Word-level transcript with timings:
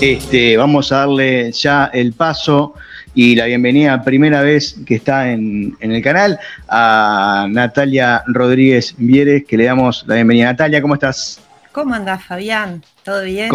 Este, 0.00 0.56
vamos 0.56 0.92
a 0.92 0.98
darle 0.98 1.50
ya 1.50 1.86
el 1.92 2.12
paso 2.12 2.74
y 3.14 3.34
la 3.34 3.46
bienvenida 3.46 4.00
primera 4.04 4.42
vez 4.42 4.76
que 4.86 4.94
está 4.94 5.28
en, 5.32 5.76
el 5.80 6.00
canal 6.02 6.38
a 6.68 7.48
Natalia 7.50 8.22
Rodríguez 8.28 8.94
Vieres, 8.96 9.44
que 9.44 9.56
le 9.56 9.64
damos 9.64 10.04
la 10.06 10.14
bienvenida. 10.14 10.46
Natalia, 10.46 10.80
¿cómo 10.80 10.94
estás? 10.94 11.40
¿Cómo 11.72 11.94
andás, 11.94 12.24
Fabián? 12.24 12.84
¿Todo 13.02 13.24
bien? 13.24 13.50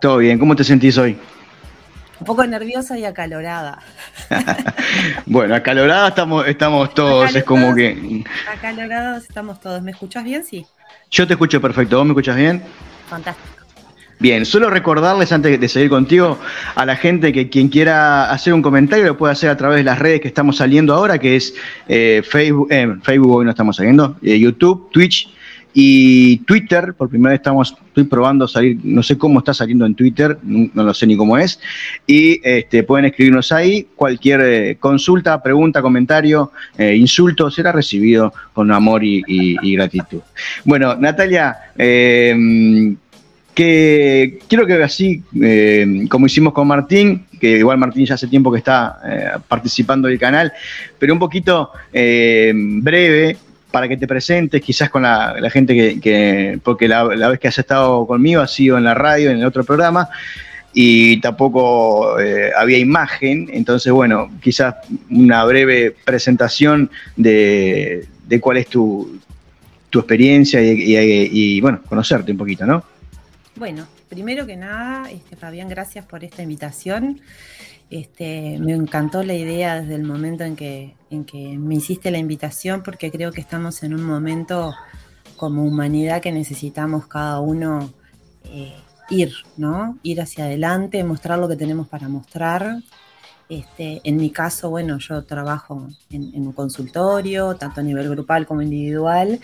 todo 0.00 0.16
bien, 0.16 0.40
¿cómo 0.40 0.56
te 0.56 0.64
sentís 0.64 0.98
hoy? 0.98 1.16
Un 2.18 2.26
poco 2.26 2.44
nerviosa 2.44 2.98
y 2.98 3.04
acalorada. 3.04 3.78
bueno, 5.26 5.54
acalorada 5.54 6.08
estamos, 6.08 6.44
estamos 6.48 6.92
todos, 6.92 7.36
es 7.36 7.44
como 7.44 7.72
que... 7.72 8.24
Acalorados 8.52 9.22
estamos 9.22 9.60
todos. 9.60 9.80
¿Me 9.80 9.92
escuchás 9.92 10.24
bien? 10.24 10.44
Sí. 10.44 10.66
Yo 11.08 11.24
te 11.24 11.34
escucho 11.34 11.60
perfecto, 11.60 11.98
¿vos 11.98 12.04
me 12.04 12.12
escuchas 12.12 12.34
bien? 12.34 12.64
Fantástico. 13.08 13.57
Bien, 14.20 14.44
solo 14.44 14.68
recordarles 14.68 15.30
antes 15.30 15.60
de 15.60 15.68
seguir 15.68 15.90
contigo 15.90 16.38
a 16.74 16.84
la 16.84 16.96
gente 16.96 17.32
que 17.32 17.48
quien 17.48 17.68
quiera 17.68 18.30
hacer 18.30 18.52
un 18.52 18.62
comentario 18.62 19.04
lo 19.04 19.16
puede 19.16 19.32
hacer 19.32 19.48
a 19.48 19.56
través 19.56 19.78
de 19.78 19.84
las 19.84 20.00
redes 20.00 20.20
que 20.20 20.26
estamos 20.26 20.56
saliendo 20.56 20.92
ahora, 20.92 21.18
que 21.18 21.36
es 21.36 21.54
eh, 21.86 22.22
Facebook, 22.28 22.66
eh, 22.70 22.96
Facebook 23.02 23.30
hoy 23.30 23.44
no 23.44 23.52
estamos 23.52 23.76
saliendo, 23.76 24.16
eh, 24.20 24.36
YouTube, 24.36 24.90
Twitch 24.90 25.32
y 25.72 26.38
Twitter. 26.38 26.94
Por 26.94 27.08
primera 27.08 27.30
vez 27.30 27.38
estamos, 27.38 27.76
estoy 27.86 28.04
probando 28.04 28.48
salir, 28.48 28.78
no 28.82 29.04
sé 29.04 29.16
cómo 29.16 29.38
está 29.38 29.54
saliendo 29.54 29.86
en 29.86 29.94
Twitter, 29.94 30.36
no, 30.42 30.82
lo 30.82 30.92
sé 30.94 31.06
ni 31.06 31.16
cómo 31.16 31.38
es. 31.38 31.60
Y 32.04 32.40
este, 32.42 32.82
pueden 32.82 33.04
escribirnos 33.04 33.52
ahí 33.52 33.86
cualquier 33.94 34.78
consulta, 34.78 35.40
pregunta, 35.40 35.80
comentario, 35.80 36.50
insulto 36.76 37.52
será 37.52 37.70
recibido 37.70 38.32
con 38.52 38.72
amor 38.72 39.04
y, 39.04 39.22
y 39.28 39.76
gratitud. 39.76 40.22
Bueno, 40.64 40.96
Natalia, 40.96 41.56
que 43.58 44.38
quiero 44.46 44.68
que 44.68 44.80
así, 44.84 45.20
eh, 45.42 46.06
como 46.08 46.26
hicimos 46.26 46.52
con 46.52 46.68
Martín, 46.68 47.26
que 47.40 47.58
igual 47.58 47.76
Martín 47.76 48.06
ya 48.06 48.14
hace 48.14 48.28
tiempo 48.28 48.52
que 48.52 48.58
está 48.58 49.00
eh, 49.04 49.30
participando 49.48 50.06
del 50.06 50.16
canal, 50.16 50.52
pero 50.96 51.12
un 51.12 51.18
poquito 51.18 51.72
eh, 51.92 52.52
breve 52.54 53.36
para 53.72 53.88
que 53.88 53.96
te 53.96 54.06
presentes, 54.06 54.62
quizás 54.62 54.90
con 54.90 55.02
la, 55.02 55.34
gente 55.50 55.98
que, 55.98 56.60
porque 56.62 56.86
la, 56.86 57.02
vez 57.02 57.40
que 57.40 57.48
has 57.48 57.58
estado 57.58 58.06
conmigo 58.06 58.42
ha 58.42 58.46
sido 58.46 58.78
en 58.78 58.84
la 58.84 58.94
radio, 58.94 59.32
en 59.32 59.38
el 59.38 59.44
otro 59.44 59.64
programa, 59.64 60.08
y 60.72 61.20
tampoco 61.20 62.14
había 62.56 62.78
imagen, 62.78 63.50
entonces 63.52 63.92
bueno, 63.92 64.30
quizás 64.40 64.76
una 65.10 65.44
breve 65.44 65.96
presentación 66.04 66.92
de, 67.16 68.06
cuál 68.40 68.58
es 68.58 68.68
tu, 68.68 69.18
experiencia 69.92 70.62
y 70.62 71.60
bueno, 71.60 71.80
conocerte 71.88 72.30
un 72.30 72.38
poquito, 72.38 72.64
¿no? 72.64 72.84
Bueno, 73.58 73.88
primero 74.08 74.46
que 74.46 74.56
nada, 74.56 75.10
este, 75.10 75.34
Fabián, 75.34 75.68
gracias 75.68 76.06
por 76.06 76.22
esta 76.22 76.44
invitación. 76.44 77.20
Este, 77.90 78.56
me 78.60 78.72
encantó 78.72 79.24
la 79.24 79.34
idea 79.34 79.80
desde 79.80 79.96
el 79.96 80.04
momento 80.04 80.44
en 80.44 80.54
que, 80.54 80.94
me 81.58 81.74
hiciste 81.74 82.12
la 82.12 82.18
invitación, 82.18 82.84
porque 82.84 83.10
creo 83.10 83.32
que 83.32 83.40
estamos 83.40 83.82
en 83.82 83.94
un 83.94 84.04
momento 84.04 84.76
como 85.36 85.64
humanidad 85.64 86.22
que 86.22 86.30
necesitamos 86.30 87.08
cada 87.08 87.40
uno 87.40 87.92
eh, 88.44 88.76
ir, 89.10 89.32
¿no? 89.56 89.98
Ir 90.04 90.20
hacia 90.20 90.44
adelante, 90.44 91.02
mostrar 91.02 91.40
lo 91.40 91.48
que 91.48 91.56
tenemos 91.56 91.88
para 91.88 92.08
mostrar. 92.08 92.76
Este, 93.48 94.00
en 94.04 94.18
mi 94.18 94.30
caso, 94.30 94.70
bueno, 94.70 94.98
yo 94.98 95.24
trabajo 95.24 95.88
en 96.10 96.46
un 96.46 96.52
consultorio, 96.52 97.56
tanto 97.56 97.80
a 97.80 97.82
nivel 97.82 98.08
grupal 98.08 98.46
como 98.46 98.62
individual, 98.62 99.40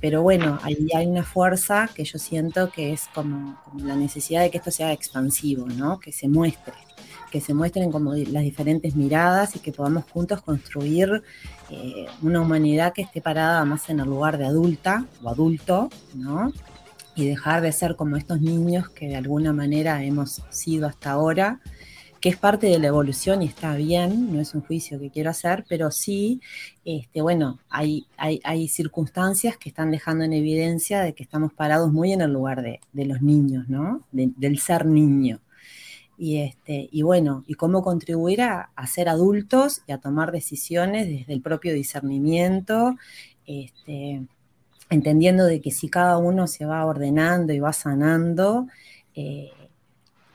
pero 0.00 0.22
bueno, 0.22 0.58
ahí 0.62 0.88
hay 0.94 1.06
una 1.06 1.22
fuerza 1.22 1.88
que 1.94 2.04
yo 2.04 2.18
siento 2.18 2.70
que 2.70 2.92
es 2.92 3.08
como, 3.14 3.60
la 3.76 3.96
necesidad 3.96 4.40
de 4.40 4.50
que 4.50 4.58
esto 4.58 4.70
sea 4.70 4.92
expansivo, 4.92 5.66
¿no? 5.66 6.00
Que 6.00 6.10
se 6.10 6.26
muestre, 6.26 6.72
que 7.30 7.40
se 7.40 7.52
muestren 7.52 7.92
como 7.92 8.14
las 8.14 8.42
diferentes 8.42 8.96
miradas 8.96 9.56
y 9.56 9.58
que 9.58 9.72
podamos 9.72 10.04
juntos 10.10 10.40
construir 10.40 11.22
eh, 11.68 12.06
una 12.22 12.40
humanidad 12.40 12.94
que 12.94 13.02
esté 13.02 13.20
parada 13.20 13.64
más 13.66 13.90
en 13.90 14.00
el 14.00 14.06
lugar 14.06 14.38
de 14.38 14.46
adulta 14.46 15.04
o 15.22 15.28
adulto, 15.28 15.90
¿no? 16.14 16.50
Y 17.14 17.26
dejar 17.26 17.60
de 17.60 17.72
ser 17.72 17.94
como 17.96 18.16
estos 18.16 18.40
niños 18.40 18.88
que 18.88 19.08
de 19.08 19.16
alguna 19.16 19.52
manera 19.52 20.02
hemos 20.02 20.42
sido 20.48 20.86
hasta 20.86 21.10
ahora 21.10 21.60
que 22.20 22.28
es 22.28 22.36
parte 22.36 22.66
de 22.66 22.78
la 22.78 22.88
evolución 22.88 23.42
y 23.42 23.46
está 23.46 23.74
bien, 23.76 24.32
no 24.32 24.40
es 24.40 24.54
un 24.54 24.60
juicio 24.60 25.00
que 25.00 25.10
quiero 25.10 25.30
hacer, 25.30 25.64
pero 25.68 25.90
sí, 25.90 26.40
este, 26.84 27.22
bueno, 27.22 27.60
hay, 27.70 28.06
hay, 28.18 28.68
circunstancias 28.68 29.56
que 29.56 29.70
están 29.70 29.90
dejando 29.90 30.24
en 30.24 30.34
evidencia 30.34 31.00
de 31.00 31.14
que 31.14 31.22
estamos 31.22 31.54
parados 31.54 31.92
muy 31.92 32.12
en 32.12 32.20
el 32.20 32.32
lugar 32.32 32.62
de, 32.62 32.80
los 32.92 33.22
niños, 33.22 33.68
¿no? 33.68 34.02
del 34.12 34.58
ser 34.58 34.84
niño. 34.84 35.40
Y, 36.18 36.42
este, 36.42 36.90
y 36.92 37.00
bueno, 37.00 37.44
y 37.46 37.54
cómo 37.54 37.82
contribuir 37.82 38.42
a, 38.42 38.70
ser 38.86 39.08
adultos 39.08 39.80
y 39.86 39.92
a 39.92 39.98
tomar 39.98 40.32
decisiones 40.32 41.08
desde 41.08 41.32
el 41.32 41.40
propio 41.40 41.72
discernimiento, 41.72 42.96
este, 43.46 44.26
entendiendo 44.90 45.46
de 45.46 45.62
que 45.62 45.70
si 45.70 45.88
cada 45.88 46.18
uno 46.18 46.46
se 46.46 46.66
va 46.66 46.84
ordenando 46.84 47.54
y 47.54 47.60
va 47.60 47.72
sanando, 47.72 48.66
eh, 49.14 49.50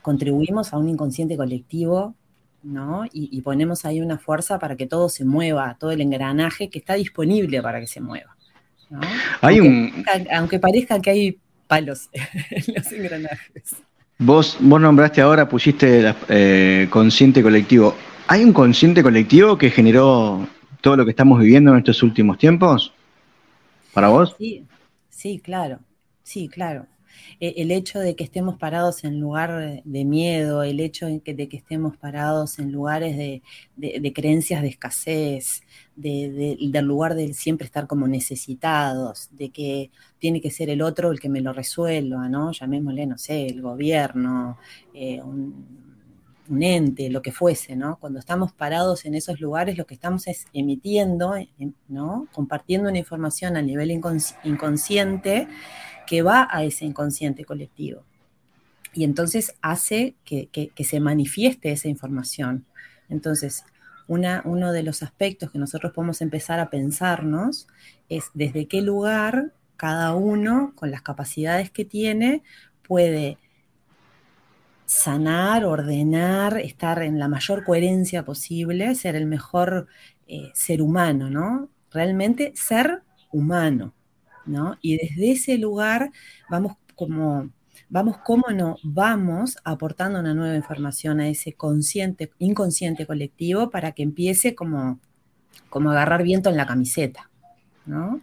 contribuimos 0.06 0.72
a 0.72 0.78
un 0.78 0.88
inconsciente 0.88 1.36
colectivo, 1.36 2.14
¿no? 2.62 3.06
Y, 3.12 3.40
ponemos 3.40 3.84
ahí 3.84 4.00
una 4.00 4.18
fuerza 4.18 4.56
para 4.60 4.76
que 4.76 4.86
todo 4.86 5.08
se 5.08 5.24
mueva, 5.24 5.76
todo 5.80 5.90
el 5.90 6.00
engranaje 6.00 6.70
que 6.70 6.78
está 6.78 6.94
disponible 6.94 7.60
para 7.60 7.80
que 7.80 7.88
se 7.88 8.00
mueva. 8.00 8.36
Hay 9.40 9.58
aunque, 10.32 10.60
parezca 10.60 11.00
que 11.00 11.10
hay 11.10 11.38
palos 11.66 12.08
en 12.50 12.74
los 12.76 12.92
engranajes. 12.92 13.74
Vos, 14.18 14.56
vos 14.60 14.80
nombraste 14.80 15.20
ahora, 15.20 15.48
pusiste 15.48 16.14
eh, 16.28 16.86
consciente 16.88 17.42
colectivo. 17.42 17.96
¿Hay 18.28 18.44
un 18.44 18.52
consciente 18.52 19.02
colectivo 19.02 19.58
que 19.58 19.70
generó 19.70 20.46
todo 20.82 20.96
lo 20.98 21.04
que 21.04 21.10
estamos 21.10 21.40
viviendo 21.40 21.72
en 21.72 21.78
estos 21.78 22.00
últimos 22.04 22.38
tiempos? 22.38 22.92
¿Para 23.92 24.06
vos? 24.06 24.36
Sí, 24.38 24.64
sí, 25.10 25.40
claro. 25.40 25.80
Sí, 26.22 26.48
claro. 26.48 26.86
Eh, 27.40 27.54
el 27.58 27.70
hecho 27.70 27.98
de 27.98 28.16
que 28.16 28.24
estemos 28.24 28.56
parados 28.56 29.04
en 29.04 29.20
lugar 29.20 29.82
de 29.84 30.04
miedo, 30.04 30.62
el 30.62 30.80
hecho 30.80 31.06
de 31.06 31.20
que, 31.20 31.48
estemos 31.56 31.96
parados 31.96 32.58
en 32.58 32.72
lugares 32.72 33.16
de, 33.16 34.12
creencias 34.14 34.62
de 34.62 34.68
escasez, 34.68 35.62
del 35.96 36.86
lugar 36.86 37.14
de 37.14 37.32
siempre 37.34 37.66
estar 37.66 37.86
como 37.86 38.08
necesitados, 38.08 39.28
de 39.32 39.50
que 39.50 39.90
tiene 40.18 40.40
que 40.40 40.50
ser 40.50 40.70
el 40.70 40.82
otro 40.82 41.10
el 41.10 41.20
que 41.20 41.28
me 41.28 41.40
lo 41.40 41.52
resuelva, 41.52 42.28
¿no? 42.28 42.52
Llamémosle, 42.52 43.06
no 43.06 43.18
sé, 43.18 43.46
el 43.46 43.62
gobierno, 43.62 44.58
eh, 44.94 45.20
un, 45.22 45.86
ente, 46.62 47.10
lo 47.10 47.22
que 47.22 47.32
fuese, 47.32 47.74
¿no? 47.74 47.98
Cuando 47.98 48.20
estamos 48.20 48.52
parados 48.52 49.04
en 49.04 49.14
esos 49.16 49.40
lugares, 49.40 49.76
lo 49.76 49.84
que 49.84 49.94
estamos 49.94 50.28
es 50.28 50.46
emitiendo, 50.52 51.34
¿no? 51.88 52.28
Compartiendo 52.32 52.88
una 52.88 52.98
información 52.98 53.56
a 53.56 53.62
nivel 53.62 53.90
inconsciente 53.90 55.48
que 56.06 56.22
va 56.22 56.48
a 56.50 56.64
ese 56.64 56.84
inconsciente 56.84 57.44
colectivo. 57.44 58.04
Y 58.92 59.04
entonces 59.04 59.54
hace 59.60 60.14
que, 60.24 60.48
se 60.78 61.00
manifieste 61.00 61.70
esa 61.70 61.88
información. 61.88 62.64
Entonces, 63.10 63.64
una, 64.08 64.42
uno 64.44 64.72
de 64.72 64.82
los 64.82 65.02
aspectos 65.02 65.50
que 65.50 65.58
nosotros 65.58 65.92
podemos 65.92 66.22
empezar 66.22 66.60
a 66.60 66.70
pensarnos 66.70 67.66
es 68.08 68.30
desde 68.32 68.66
qué 68.66 68.80
lugar 68.80 69.52
cada 69.76 70.14
uno, 70.14 70.72
con 70.74 70.90
las 70.90 71.02
capacidades 71.02 71.70
que 71.70 71.84
tiene, 71.84 72.42
puede 72.82 73.36
sanar, 74.86 75.64
ordenar, 75.64 76.58
estar 76.58 77.02
en 77.02 77.18
la 77.18 77.28
mayor 77.28 77.64
coherencia 77.64 78.24
posible, 78.24 78.94
ser 78.94 79.16
el 79.16 79.26
mejor 79.26 79.88
eh, 80.26 80.50
ser 80.54 80.80
humano, 80.80 81.28
¿no? 81.28 81.68
Realmente 81.90 82.52
ser 82.54 83.02
humano. 83.32 83.95
Y 84.80 84.96
desde 84.96 85.32
ese 85.32 85.58
lugar 85.58 86.10
vamos 86.48 86.74
como, 86.94 87.50
vamos, 87.88 88.18
cómo 88.18 88.48
no, 88.50 88.76
vamos 88.82 89.56
aportando 89.64 90.20
una 90.20 90.34
nueva 90.34 90.56
información 90.56 91.20
a 91.20 91.28
ese 91.28 91.52
consciente, 91.52 92.32
inconsciente 92.38 93.06
colectivo 93.06 93.70
para 93.70 93.92
que 93.92 94.02
empiece 94.02 94.54
como, 94.54 95.00
como 95.68 95.90
agarrar 95.90 96.22
viento 96.22 96.48
en 96.48 96.56
la 96.56 96.66
camiseta, 96.66 97.30
¿no? 97.84 98.20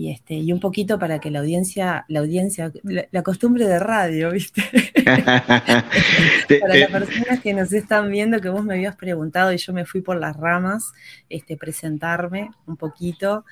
Y 0.00 0.10
este 0.10 0.34
y 0.34 0.50
un 0.50 0.60
poquito 0.60 0.98
para 0.98 1.18
que 1.18 1.30
la 1.30 1.40
audiencia 1.40 2.06
la 2.08 2.20
audiencia 2.20 2.72
la, 2.82 3.22
costumbre 3.22 3.66
de 3.66 3.78
radio 3.78 4.30
viste 4.30 4.62
para 6.60 6.74
las 6.74 6.90
personas 6.90 7.40
que 7.40 7.52
nos 7.52 7.70
están 7.74 8.10
viendo 8.10 8.40
que 8.40 8.48
vos 8.48 8.64
me 8.64 8.74
habías 8.74 8.96
preguntado 8.96 9.52
y 9.52 9.58
yo 9.58 9.74
me 9.74 9.84
fui 9.84 10.00
por 10.00 10.16
las 10.18 10.36
ramas 10.36 10.92
este 11.28 11.56
presentarme 11.56 12.50
un 12.66 12.76
poquito. 12.76 13.44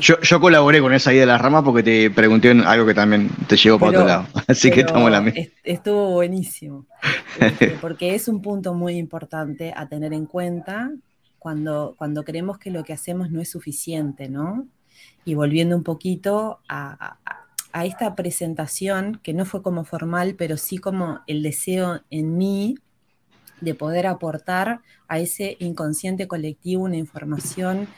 Yo, 0.00 0.20
yo 0.20 0.40
colaboré 0.40 0.80
con 0.80 0.94
esa 0.94 1.12
idea 1.12 1.22
de 1.22 1.26
las 1.26 1.40
ramas 1.40 1.64
porque 1.64 1.82
te 1.82 2.10
pregunté 2.10 2.50
algo 2.50 2.86
que 2.86 2.94
también 2.94 3.28
te 3.48 3.56
llevó 3.56 3.78
para 3.78 3.90
otro 3.90 4.06
lado. 4.06 4.26
Así 4.46 4.70
que 4.70 4.80
estamos 4.80 5.06
en 5.06 5.12
la 5.12 5.20
misma. 5.20 5.42
estuvo 5.64 6.12
buenísimo 6.12 6.86
este, 7.40 7.68
porque 7.80 8.14
es 8.14 8.28
un 8.28 8.40
punto 8.40 8.74
muy 8.74 8.96
importante 8.96 9.72
a 9.76 9.88
tener 9.88 10.12
en 10.12 10.26
cuenta 10.26 10.92
cuando, 11.38 11.94
cuando 11.98 12.24
creemos 12.24 12.58
que 12.58 12.70
lo 12.70 12.84
que 12.84 12.92
hacemos 12.92 13.30
no 13.30 13.40
es 13.40 13.50
suficiente, 13.50 14.28
¿no? 14.28 14.66
Y 15.24 15.34
volviendo 15.34 15.76
un 15.76 15.82
poquito 15.82 16.60
a, 16.68 17.18
a 17.72 17.84
esta 17.84 18.14
presentación, 18.14 19.20
que 19.22 19.34
no 19.34 19.44
fue 19.44 19.62
como 19.62 19.84
formal, 19.84 20.34
pero 20.36 20.56
sí 20.56 20.78
como 20.78 21.20
el 21.26 21.42
deseo 21.42 22.00
en 22.10 22.38
mí 22.38 22.76
de 23.60 23.74
poder 23.74 24.06
aportar 24.06 24.80
a 25.08 25.18
ese 25.18 25.56
inconsciente 25.60 26.26
colectivo 26.26 26.84
una 26.84 26.96
información 26.96 27.88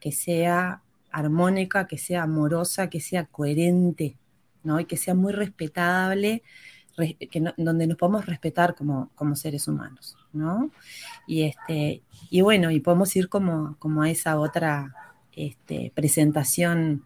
que 0.00 0.12
sea 0.12 0.82
armónica, 1.10 1.86
que 1.86 1.98
sea 1.98 2.24
amorosa, 2.24 2.90
que 2.90 3.00
sea 3.00 3.26
coherente, 3.26 4.16
¿no? 4.62 4.80
Y 4.80 4.84
que 4.84 4.96
sea 4.96 5.14
muy 5.14 5.32
respetable, 5.32 6.42
donde 7.56 7.86
nos 7.86 7.96
podamos 7.96 8.26
respetar 8.26 8.74
como, 8.74 9.10
como, 9.14 9.36
seres 9.36 9.68
humanos, 9.68 10.16
¿no? 10.32 10.70
Y, 11.26 11.44
este, 11.44 12.02
y 12.28 12.40
bueno, 12.40 12.70
y 12.72 12.80
podemos 12.80 13.14
ir 13.14 13.28
como, 13.28 13.76
como 13.78 14.02
a 14.02 14.10
esa 14.10 14.38
otra 14.38 15.07
este, 15.38 15.92
presentación 15.94 17.04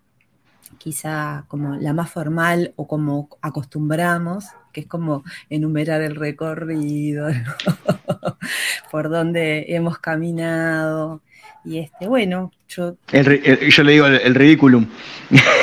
quizá 0.78 1.44
como 1.48 1.76
la 1.76 1.92
más 1.92 2.10
formal 2.10 2.72
o 2.76 2.86
como 2.88 3.28
acostumbramos, 3.42 4.46
que 4.72 4.80
es 4.80 4.86
como 4.86 5.22
enumerar 5.50 6.00
el 6.00 6.16
recorrido, 6.16 7.28
por 8.90 9.10
donde 9.10 9.66
hemos 9.68 9.98
caminado. 9.98 11.20
Y 11.64 11.78
este, 11.78 12.08
bueno, 12.08 12.50
yo... 12.68 12.96
yo 13.12 13.82
le 13.84 13.92
digo 13.92 14.06
el, 14.06 14.34
ridículum. 14.34 14.86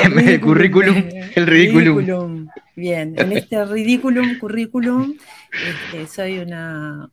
El, 0.04 0.40
currículum, 0.40 1.04
el 1.34 1.46
ridículum. 1.46 2.48
Bien, 2.76 3.14
en 3.18 3.32
este 3.32 3.64
ridículum, 3.66 4.38
currículum, 4.38 5.14
este, 5.52 6.06
soy 6.06 6.38
una, 6.38 7.10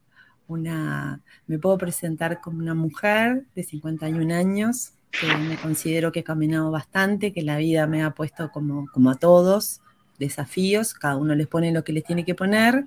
una, 0.47 1.19
me 1.47 1.59
puedo 1.59 1.77
presentar 1.77 2.39
como 2.39 2.59
una 2.59 2.73
mujer 2.73 3.43
de 3.55 3.63
51 3.63 4.33
años, 4.33 4.93
que 5.11 5.27
me 5.35 5.57
considero 5.57 6.11
que 6.11 6.19
he 6.19 6.23
caminado 6.23 6.71
bastante, 6.71 7.33
que 7.33 7.41
la 7.41 7.57
vida 7.57 7.87
me 7.87 8.03
ha 8.03 8.11
puesto 8.11 8.51
como, 8.51 8.87
como 8.91 9.09
a 9.09 9.15
todos 9.15 9.81
desafíos, 10.19 10.93
cada 10.93 11.15
uno 11.15 11.35
les 11.35 11.47
pone 11.47 11.71
lo 11.71 11.83
que 11.83 11.93
les 11.93 12.03
tiene 12.03 12.25
que 12.25 12.35
poner. 12.35 12.85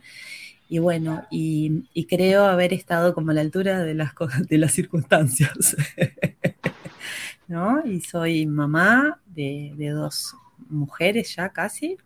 Y 0.68 0.78
bueno, 0.78 1.26
y, 1.30 1.84
creo 2.08 2.44
haber 2.44 2.72
estado 2.72 3.12
como 3.14 3.32
a 3.32 3.34
la 3.34 3.40
altura 3.40 3.80
de 3.80 3.94
las, 3.94 4.12
de 4.48 4.58
las 4.58 4.72
circunstancias. 4.72 5.76
¿No? 7.48 7.84
Y 7.84 8.00
soy 8.00 8.46
mamá 8.46 9.20
de, 9.26 9.74
dos 9.92 10.36
mujeres 10.68 11.34
ya 11.34 11.48
casi, 11.48 11.96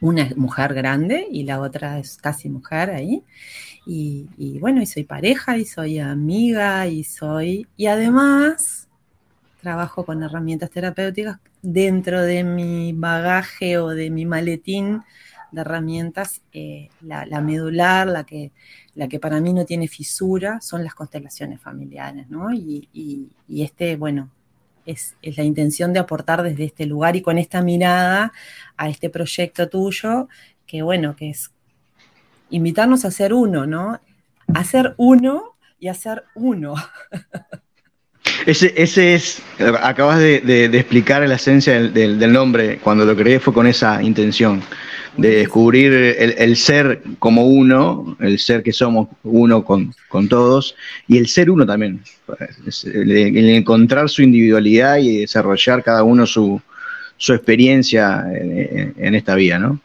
una 0.00 0.22
es 0.22 0.36
mujer 0.36 0.72
grande 0.72 1.26
y 1.30 1.42
la 1.42 1.60
otra 1.60 1.98
es 1.98 2.16
casi 2.16 2.48
mujer 2.48 2.90
ahí. 2.90 3.22
Y, 3.84 4.28
y, 4.38 4.58
bueno, 4.58 4.80
y 4.80 4.86
soy 4.86 5.04
pareja 5.04 5.58
y 5.58 5.66
soy 5.66 5.98
amiga 5.98 6.86
y 6.86 7.04
soy, 7.04 7.66
y 7.76 7.86
además 7.86 8.88
trabajo 9.62 10.04
con 10.04 10.22
herramientas 10.22 10.70
terapéuticas 10.70 11.38
dentro 11.62 12.20
de 12.22 12.42
mi 12.42 12.92
bagaje 12.92 13.78
o 13.78 13.88
de 13.90 14.10
mi 14.10 14.26
maletín 14.26 15.02
de 15.52 15.60
herramientas, 15.60 16.42
eh, 16.52 16.88
la, 17.02 17.40
medular, 17.40 18.06
la 18.06 18.24
que, 18.24 18.52
la 18.94 19.06
que 19.06 19.20
para 19.20 19.40
mí 19.40 19.52
no 19.52 19.64
tiene 19.64 19.86
fisura, 19.86 20.60
son 20.60 20.82
las 20.82 20.94
constelaciones 20.94 21.60
familiares, 21.60 22.28
¿no? 22.28 22.52
Y, 22.52 23.30
este, 23.48 23.96
bueno, 23.96 24.30
es, 24.86 25.14
la 25.22 25.44
intención 25.44 25.92
de 25.92 26.00
aportar 26.00 26.42
desde 26.42 26.64
este 26.64 26.86
lugar 26.86 27.16
y 27.16 27.22
con 27.22 27.38
esta 27.38 27.62
mirada 27.62 28.32
a 28.76 28.88
este 28.88 29.10
proyecto 29.10 29.68
tuyo, 29.68 30.28
que 30.66 30.82
bueno, 30.82 31.14
que 31.16 31.30
es 31.30 31.50
invitarnos 32.48 33.04
a 33.04 33.10
ser 33.10 33.34
uno, 33.34 33.66
¿no? 33.66 34.00
A 34.54 34.64
ser 34.64 34.94
uno 34.96 35.54
y 35.78 35.88
a 35.88 35.94
ser 35.94 36.24
uno. 36.34 36.74
Ese, 38.46 38.74
ese 38.76 39.14
es, 39.14 39.42
acabas 39.82 40.18
de, 40.18 40.64
explicar 40.72 41.26
la 41.26 41.36
esencia 41.36 41.80
del, 41.80 42.32
nombre, 42.32 42.78
cuando 42.78 43.04
lo 43.04 43.16
creé 43.16 43.38
fue 43.38 43.52
con 43.52 43.66
esa 43.66 44.02
intención, 44.02 44.62
de 45.16 45.36
descubrir 45.36 45.92
el, 45.92 46.56
ser 46.56 47.02
como 47.18 47.46
uno, 47.46 48.16
el 48.20 48.38
ser 48.38 48.62
que 48.62 48.72
somos 48.72 49.08
uno 49.22 49.64
con, 49.64 49.94
todos, 50.28 50.74
y 51.06 51.18
el 51.18 51.28
ser 51.28 51.50
uno 51.50 51.64
también, 51.66 52.02
el, 52.84 53.50
encontrar 53.50 54.08
su 54.08 54.22
individualidad 54.22 54.96
y 54.98 55.20
desarrollar 55.20 55.82
cada 55.82 56.02
uno 56.02 56.26
su, 56.26 56.60
experiencia 57.18 58.24
en, 58.32 59.14
esta 59.14 59.36
vida, 59.36 59.58
¿no? 59.58 59.78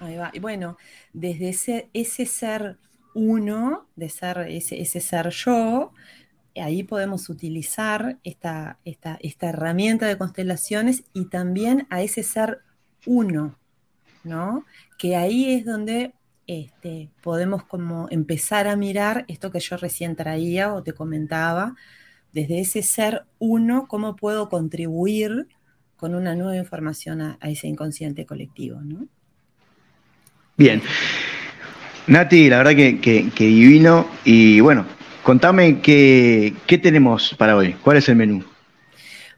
Ahí 0.00 0.16
va. 0.16 0.30
Y 0.34 0.38
bueno, 0.40 0.76
desde 1.14 1.48
ese, 1.48 1.88
ese 1.94 2.26
ser 2.26 2.76
uno, 3.14 3.86
de 3.96 4.08
ser 4.10 4.46
ese, 4.48 4.80
ese 4.80 5.00
ser 5.00 5.30
yo, 5.30 5.92
ahí 6.60 6.82
podemos 6.82 7.28
utilizar 7.28 8.18
esta, 8.24 8.78
esta, 8.84 9.18
herramienta 9.48 10.06
de 10.06 10.18
constelaciones 10.18 11.04
y 11.12 11.26
también 11.26 11.86
a 11.90 12.02
ese 12.02 12.22
ser 12.22 12.60
uno, 13.06 13.58
¿no? 14.24 14.64
Que 14.98 15.16
ahí 15.16 15.54
es 15.54 15.64
donde 15.64 16.12
este, 16.46 17.10
podemos 17.22 17.64
como 17.64 18.08
empezar 18.10 18.68
a 18.68 18.76
mirar 18.76 19.24
esto 19.28 19.50
que 19.50 19.60
yo 19.60 19.76
recién 19.76 20.16
traía 20.16 20.74
o 20.74 20.82
te 20.82 20.92
comentaba, 20.92 21.74
desde 22.32 22.60
ese 22.60 22.82
ser 22.82 23.24
uno, 23.38 23.86
cómo 23.88 24.16
puedo 24.16 24.48
contribuir 24.48 25.48
con 25.96 26.14
una 26.14 26.34
nueva 26.34 26.56
información 26.56 27.20
a, 27.20 27.38
ese 27.42 27.68
inconsciente 27.68 28.26
colectivo, 28.26 28.80
¿no? 28.80 29.06
Bien. 30.56 30.82
Nati, 32.06 32.48
la 32.48 32.58
verdad 32.58 32.74
que, 32.74 33.00
que 33.00 33.44
divino 33.44 34.08
y 34.24 34.60
bueno, 34.60 34.86
Contame 35.28 35.82
qué, 35.82 36.54
tenemos 36.82 37.34
para 37.36 37.54
hoy, 37.54 37.74
cuál 37.84 37.98
es 37.98 38.08
el 38.08 38.16
menú. 38.16 38.42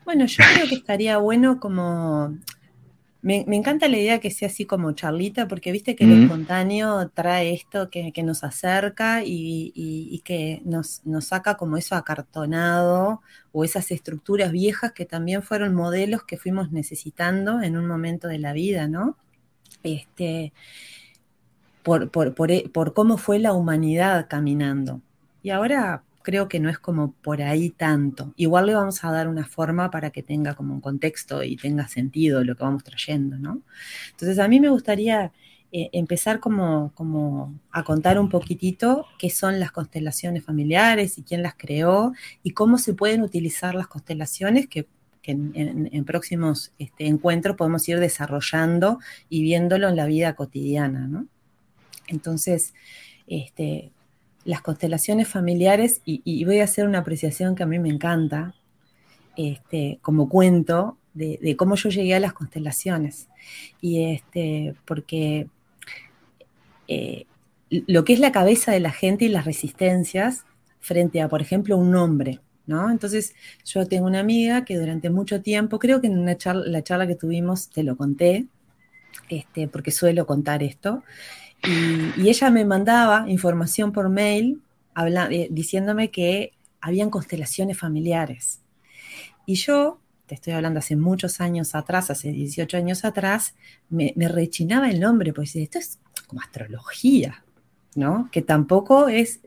Bueno, 0.05 0.25
yo 0.25 0.45
creo 0.55 0.69
que 0.69 0.77
estaría 0.77 1.19
bueno 1.19 1.59
como 1.59 2.39
me, 3.23 3.45
encanta 3.49 3.89
la 3.89 3.99
idea 3.99 4.21
que 4.21 4.31
sea 4.31 4.47
así 4.47 4.67
como 4.67 4.93
charlita, 4.93 5.49
porque 5.49 5.73
viste 5.73 5.97
que 5.97 6.05
el 6.05 6.23
espontáneo 6.23 7.09
trae 7.09 7.53
esto 7.53 7.91
que, 7.91 8.13
nos 8.23 8.45
acerca 8.45 9.23
y, 9.25 10.23
que 10.25 10.63
nos, 10.65 11.05
nos, 11.05 11.25
saca 11.25 11.57
como 11.57 11.77
eso 11.77 11.97
acartonado 11.97 13.21
o 13.51 13.65
esas 13.65 13.91
estructuras 13.91 14.53
viejas 14.53 14.93
que 14.93 15.07
también 15.07 15.43
fueron 15.43 15.75
modelos 15.75 16.23
que 16.23 16.37
fuimos 16.37 16.71
necesitando 16.71 17.63
en 17.63 17.77
un 17.77 17.89
momento 17.89 18.29
de 18.29 18.39
la 18.39 18.53
vida, 18.53 18.87
¿no? 18.87 19.17
Este, 19.83 20.53
por, 21.83 22.13
por, 22.13 22.33
por 22.71 22.95
cómo 22.95 23.19
fue 23.19 23.41
la 23.41 23.55
humanidad 23.55 24.29
caminando. 24.31 25.03
Y 25.43 25.51
ahora 25.51 26.03
creo 26.23 26.49
que 26.49 26.61
no 26.61 26.69
es 26.69 26.79
como 26.79 27.13
por 27.13 27.43
ahí 27.43 27.71
tanto. 27.71 28.33
Igual 28.37 28.67
le 28.67 28.75
vamos 28.75 29.03
a 29.05 29.11
dar 29.11 29.29
una 29.29 29.47
forma 29.47 29.91
para 29.91 30.11
que 30.11 30.23
tenga 30.23 30.55
como 30.55 30.75
un 30.75 30.81
contexto 30.81 31.43
y 31.43 31.57
tenga 31.57 31.89
sentido 31.89 32.45
lo 32.45 32.57
que 32.57 32.65
vamos 32.65 32.85
trayendo, 32.85 33.39
¿no? 33.39 33.63
Entonces 34.11 34.39
a 34.39 34.49
mí 34.49 34.61
me 34.61 34.69
gustaría 34.69 35.33
eh, 35.73 35.89
empezar 35.93 36.41
como, 36.41 36.93
como 36.95 37.59
a 37.71 37.85
contar 37.85 38.19
un 38.19 38.29
poquitito 38.29 39.07
qué 39.19 39.31
son 39.31 39.61
las 39.61 39.73
constelaciones 39.73 40.45
familiares 40.45 41.17
y 41.17 41.23
quién 41.23 41.43
las 41.43 41.55
creó 41.57 42.13
y 42.43 42.51
cómo 42.51 42.77
se 42.77 42.93
pueden 42.93 43.23
utilizar 43.23 43.75
las 43.75 43.87
constelaciones 43.87 44.69
que 44.69 44.87
en, 45.23 46.05
próximos 46.05 46.73
este, 46.79 47.07
encuentros 47.07 47.57
podemos 47.57 47.89
ir 47.89 47.99
desarrollando 47.99 48.99
y 49.29 49.43
viéndolo 49.43 49.89
en 49.89 49.97
la 49.97 50.07
vida 50.07 50.35
cotidiana, 50.35 51.07
¿no? 51.07 51.27
Entonces, 52.09 52.75
este, 53.27 53.93
las 54.45 54.63
constelaciones 54.63 55.29
familiares, 55.29 56.01
y, 56.05 56.45
voy 56.45 56.61
a 56.61 56.65
hacer 56.65 56.87
una 56.87 56.99
apreciación 56.99 57.55
que 57.55 57.63
a 57.63 57.67
mí 57.67 57.79
me 57.79 57.91
encanta, 57.91 58.55
este, 59.37 59.99
como 60.03 60.29
cuento, 60.29 60.99
de, 61.15 61.57
cómo 61.57 61.77
yo 61.77 61.91
llegué 61.91 62.15
a 62.15 62.21
las 62.21 62.33
constelaciones. 62.33 63.29
Y 63.81 64.05
este, 64.05 64.75
porque 64.85 65.49
eh, 66.89 67.27
lo 67.71 68.05
que 68.05 68.13
es 68.13 68.21
la 68.21 68.33
cabeza 68.33 68.73
de 68.73 68.81
la 68.81 68.93
gente 68.93 69.25
y 69.25 69.29
las 69.29 69.45
resistencias 69.45 70.45
frente 70.81 71.21
a, 71.21 71.29
por 71.29 71.43
ejemplo, 71.43 71.77
un 71.77 71.91
nombre. 71.91 72.41
¿no? 72.67 72.91
Entonces, 72.91 73.35
yo 73.65 73.87
tengo 73.87 74.07
una 74.07 74.21
amiga 74.21 74.65
que 74.65 74.79
durante 74.79 75.11
mucho 75.11 75.43
tiempo, 75.43 75.79
creo 75.79 76.01
que 76.01 76.07
en 76.07 76.19
una 76.19 76.37
charla, 76.37 76.65
la 76.67 76.83
charla 76.83 77.07
que 77.07 77.17
tuvimos 77.17 77.69
te 77.69 77.83
lo 77.83 77.97
conté, 77.97 78.47
este, 79.29 79.69
porque 79.69 79.91
suelo 79.91 80.27
contar 80.27 80.63
esto, 80.63 81.03
y, 81.63 82.29
ella 82.29 82.51
me 82.51 82.65
mandaba 82.65 83.25
información 83.29 83.93
por 83.93 84.09
mail 84.09 84.61
eh, 85.31 85.49
diciéndome 85.51 86.11
que 86.11 86.53
habían 86.81 87.11
constelaciones 87.11 87.79
familiares. 87.79 88.61
Y 89.47 89.55
yo, 89.55 89.99
te 90.27 90.35
estoy 90.35 90.53
hablando 90.53 90.79
hace 90.79 90.97
muchos 90.97 91.41
años 91.41 91.75
atrás, 91.75 92.11
hace 92.11 92.33
18 92.33 92.77
años 92.77 93.05
atrás, 93.05 93.55
me, 93.89 94.15
rechinaba 94.17 94.91
el 94.91 95.01
nombre, 95.01 95.33
pues 95.33 95.57
esto 95.57 95.79
es 95.79 95.99
como 96.27 96.41
astrología, 96.41 97.43
¿no? 97.95 98.29
Que 98.31 98.43
tampoco 98.43 99.09
es, 99.09 99.41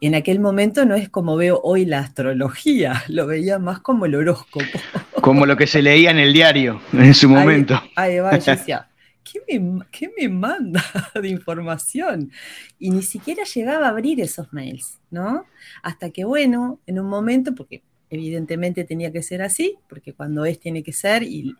en 0.00 0.14
aquel 0.14 0.40
momento 0.40 0.84
no 0.86 0.94
es 0.94 1.08
como 1.08 1.36
veo 1.36 1.60
hoy 1.62 1.84
la 1.84 2.00
astrología, 2.00 3.02
lo 3.08 3.26
veía 3.26 3.58
más 3.58 3.80
como 3.80 4.06
el 4.06 4.14
horóscopo. 4.14 4.78
Como 5.20 5.46
lo 5.46 5.56
que 5.56 5.66
se 5.66 5.82
leía 5.82 6.10
en 6.10 6.18
el 6.18 6.32
diario 6.32 6.80
en 6.92 7.14
su 7.14 7.28
momento. 7.28 7.80
Ahí, 7.94 8.18
va, 8.18 8.36
yo 8.38 8.52
decía, 8.52 8.88
¿qué 9.24 10.10
me, 10.18 10.28
manda 10.28 10.82
de 11.20 11.28
información? 11.28 12.30
Y 12.78 12.90
ni 12.90 13.02
siquiera 13.02 13.44
llegaba 13.44 13.86
a 13.86 13.90
abrir 13.90 14.20
esos 14.20 14.52
mails, 14.52 14.98
¿no? 15.10 15.46
Hasta 15.82 16.10
que, 16.10 16.24
bueno, 16.24 16.80
en 16.86 16.98
un 16.98 17.06
momento, 17.06 17.54
porque 17.54 17.82
evidentemente 18.10 18.84
tenía 18.84 19.10
que 19.10 19.22
ser 19.22 19.40
así, 19.40 19.78
porque 19.88 20.12
cuando 20.12 20.44
es 20.44 20.60
tiene 20.60 20.82
que 20.82 20.92
ser 20.92 21.22
y, 21.22 21.56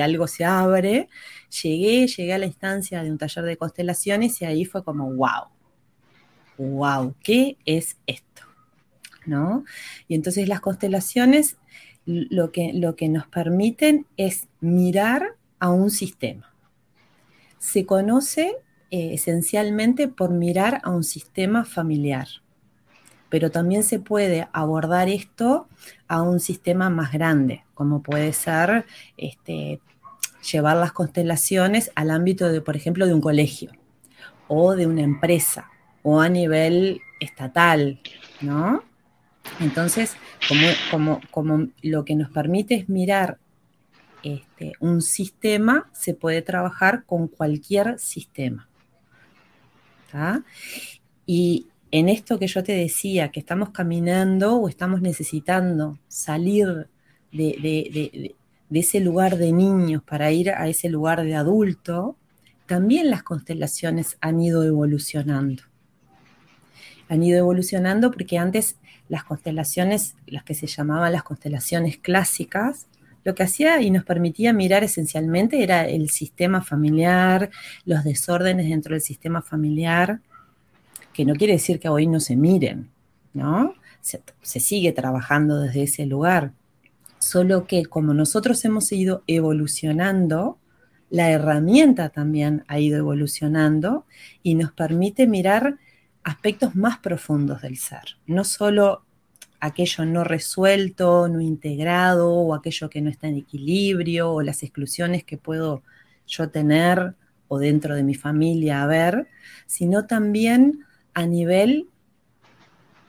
algo 0.00 0.26
se 0.26 0.44
abre. 0.44 1.08
Llegué, 1.62 2.06
llegué 2.06 2.32
a 2.32 2.38
la 2.38 2.46
instancia 2.46 3.02
de 3.02 3.10
un 3.10 3.18
taller 3.18 3.44
de 3.44 3.58
constelaciones 3.58 4.40
y 4.40 4.46
ahí 4.46 4.64
fue 4.64 4.82
como, 4.82 5.12
wow, 5.12 5.48
wow, 6.56 7.14
¿qué 7.22 7.58
es 7.66 7.98
esto? 8.06 8.42
¿No? 9.26 9.64
Y 10.08 10.14
entonces 10.14 10.48
las 10.48 10.60
constelaciones 10.60 11.58
lo 12.06 12.50
que, 12.50 12.72
lo 12.72 12.96
que 12.96 13.08
nos 13.08 13.26
permiten 13.26 14.06
es 14.16 14.48
mirar 14.60 15.36
a 15.58 15.70
un 15.70 15.90
sistema. 15.90 16.49
Se 17.60 17.86
conoce 17.86 18.56
eh, 18.90 19.14
esencialmente 19.14 20.08
por 20.08 20.30
mirar 20.32 20.80
a 20.82 20.90
un 20.90 21.04
sistema 21.04 21.64
familiar 21.64 22.26
pero 23.30 23.50
también 23.50 23.82
se 23.84 24.00
puede 24.00 24.48
abordar 24.52 25.08
esto 25.08 25.68
a 26.08 26.20
un 26.20 26.40
sistema 26.40 26.90
más 26.90 27.12
grande, 27.12 27.64
como 27.72 28.02
puede 28.02 28.32
ser 28.34 28.84
este, 29.16 29.80
llevar 30.52 30.76
las 30.76 30.92
constelaciones 30.92 31.92
al 31.94 32.10
ámbito 32.10 32.50
de, 32.50 32.60
por 32.60 32.76
ejemplo, 32.76 33.06
de 33.06 33.14
un 33.14 33.20
colegio 33.20 33.70
o 34.48 34.74
de 34.74 34.86
una 34.86 35.02
empresa 35.02 35.70
o 36.02 36.20
a 36.20 36.28
nivel 36.28 37.00
estatal, 37.20 38.00
¿no? 38.40 38.82
Entonces, 39.60 40.16
como, 40.90 41.20
como, 41.30 41.68
lo 41.82 42.04
que 42.04 42.16
nos 42.16 42.30
permite 42.30 42.74
es 42.74 42.88
mirar 42.88 43.38
este, 44.22 44.72
un 44.80 45.02
sistema, 45.02 45.90
se 45.92 46.14
puede 46.14 46.42
trabajar 46.42 47.04
con 47.04 47.28
cualquier 47.28 47.98
sistema. 47.98 48.68
Y, 51.26 51.66
en 51.92 52.08
esto 52.08 52.38
que 52.38 52.46
yo 52.46 52.62
te 52.62 52.72
decía, 52.72 53.30
que 53.30 53.40
estamos 53.40 53.70
caminando 53.70 54.56
o 54.56 54.68
estamos 54.68 55.00
necesitando 55.00 55.98
salir 56.06 56.88
de, 57.32 58.34
ese 58.70 59.00
lugar 59.00 59.36
de 59.36 59.52
niños 59.52 60.02
para 60.04 60.30
ir 60.30 60.50
a 60.50 60.68
ese 60.68 60.88
lugar 60.88 61.24
de 61.24 61.34
adulto, 61.34 62.16
también 62.66 63.10
las 63.10 63.24
constelaciones 63.24 64.16
han 64.20 64.40
ido 64.40 64.62
evolucionando. 64.62 65.64
Han 67.08 67.24
ido 67.24 67.38
evolucionando 67.38 68.12
porque 68.12 68.38
antes 68.38 68.76
las 69.08 69.24
constelaciones, 69.24 70.14
las 70.26 70.44
que 70.44 70.54
se 70.54 70.68
llamaban 70.68 71.12
las 71.12 71.24
constelaciones 71.24 71.98
clásicas, 71.98 72.86
lo 73.24 73.34
que 73.34 73.42
hacía 73.42 73.80
y 73.80 73.90
nos 73.90 74.04
permitía 74.04 74.52
mirar 74.52 74.84
esencialmente 74.84 75.62
era 75.62 75.86
el 75.86 76.10
sistema 76.10 76.62
familiar, 76.62 77.50
los 77.84 78.04
desórdenes 78.04 78.68
dentro 78.68 78.94
del 78.94 79.02
sistema 79.02 79.42
familiar, 79.42 80.20
que 81.12 81.24
no 81.24 81.34
quiere 81.34 81.54
decir 81.54 81.80
que 81.80 81.88
hoy 81.88 82.06
no 82.06 82.20
se 82.20 82.36
miren, 82.36 82.90
¿no? 83.34 83.74
Se, 84.00 84.60
sigue 84.60 84.92
trabajando 84.92 85.60
desde 85.60 85.82
ese 85.82 86.06
lugar, 86.06 86.52
solo 87.18 87.66
que 87.66 87.84
como 87.84 88.14
nosotros 88.14 88.64
hemos 88.64 88.90
ido 88.92 89.22
evolucionando, 89.26 90.58
la 91.10 91.30
herramienta 91.30 92.08
también 92.08 92.64
ha 92.68 92.78
ido 92.78 92.96
evolucionando 92.96 94.06
y 94.42 94.54
nos 94.54 94.72
permite 94.72 95.26
mirar 95.26 95.76
aspectos 96.22 96.76
más 96.76 96.98
profundos 96.98 97.62
del 97.62 97.76
ser, 97.76 98.16
no 98.26 98.44
solo 98.44 99.04
aquello 99.60 100.04
no 100.06 100.24
resuelto, 100.24 101.28
no 101.28 101.40
integrado, 101.40 102.32
o 102.32 102.54
aquello 102.54 102.88
que 102.88 103.00
no 103.00 103.10
está 103.10 103.28
en 103.28 103.36
equilibrio, 103.36 104.32
o 104.32 104.42
las 104.42 104.62
exclusiones 104.62 105.24
que 105.24 105.36
puedo 105.36 105.82
yo 106.26 106.48
tener 106.50 107.14
o 107.48 107.58
dentro 107.58 107.94
de 107.94 108.02
mi 108.02 108.14
familia 108.14 108.86
ver, 108.86 109.28
sino 109.66 110.06
también 110.06 110.86
a 111.14 111.26
nivel 111.26 111.88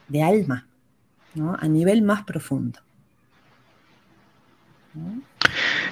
de 0.07 0.23
alma, 0.23 0.67
a 1.59 1.67
nivel 1.67 2.01
más 2.01 2.23
profundo. 2.23 2.79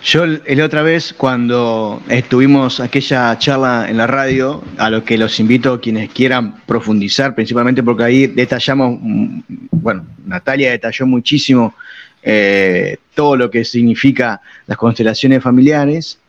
Yo 0.04 0.26
la 0.26 0.66
otra 0.66 0.82
vez 0.82 1.14
cuando 1.14 2.02
estuvimos 2.10 2.80
aquella 2.80 3.38
charla 3.38 3.88
en 3.90 3.98
la 3.98 4.08
radio, 4.08 4.64
a 4.78 4.90
lo 4.90 5.04
que 5.04 5.18
los 5.18 5.40
invito 5.40 5.80
quienes 5.82 6.10
quieran 6.12 6.62
profundizar, 6.66 7.36
principalmente 7.36 7.84
porque 7.84 8.04
ahí 8.04 8.28
detallamos, 8.28 8.98
mm, 9.02 9.40
bueno, 9.72 10.06
Natalia 10.26 10.72
detalló 10.72 11.06
muchísimo 11.06 11.76
eh, 12.24 12.98
todo 13.14 13.36
lo 13.36 13.50
que 13.50 13.64
significa 13.66 14.42
las 14.68 14.78
constelaciones 14.78 15.44
familiares, 15.44 16.20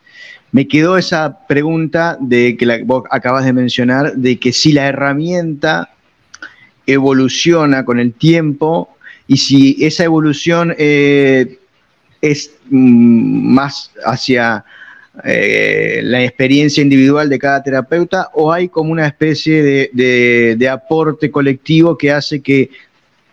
me 0.53 0.67
quedó 0.67 0.99
esa 0.99 1.47
pregunta 1.47 2.17
de 2.21 2.57
que 2.57 2.83
vos 2.85 3.05
acabas 3.11 3.45
de 3.45 3.53
mencionar, 3.53 4.15
de 4.15 4.39
que 4.39 4.53
si 4.53 4.73
la 4.73 4.87
herramienta 4.87 5.91
evoluciona 6.87 7.85
con 7.85 8.01
el 8.01 8.13
tiempo 8.13 8.97
y 9.29 9.37
si 9.37 9.77
esa 9.85 10.05
evolución 10.05 10.75
eh, 10.77 11.59
es 12.21 12.57
más 12.71 13.91
hacia 14.05 14.65
eh, 15.25 16.01
la 16.03 16.23
experiencia 16.23 16.83
individual 16.83 17.29
de 17.29 17.39
cada 17.39 17.63
terapeuta 17.63 18.31
o 18.35 18.53
hay 18.53 18.69
como 18.69 18.93
una 18.93 19.07
especie 19.07 19.91
de, 19.93 20.69
aporte 20.69 21.31
colectivo 21.31 21.99
que 21.99 22.13
hace 22.13 22.41
que 22.41 22.71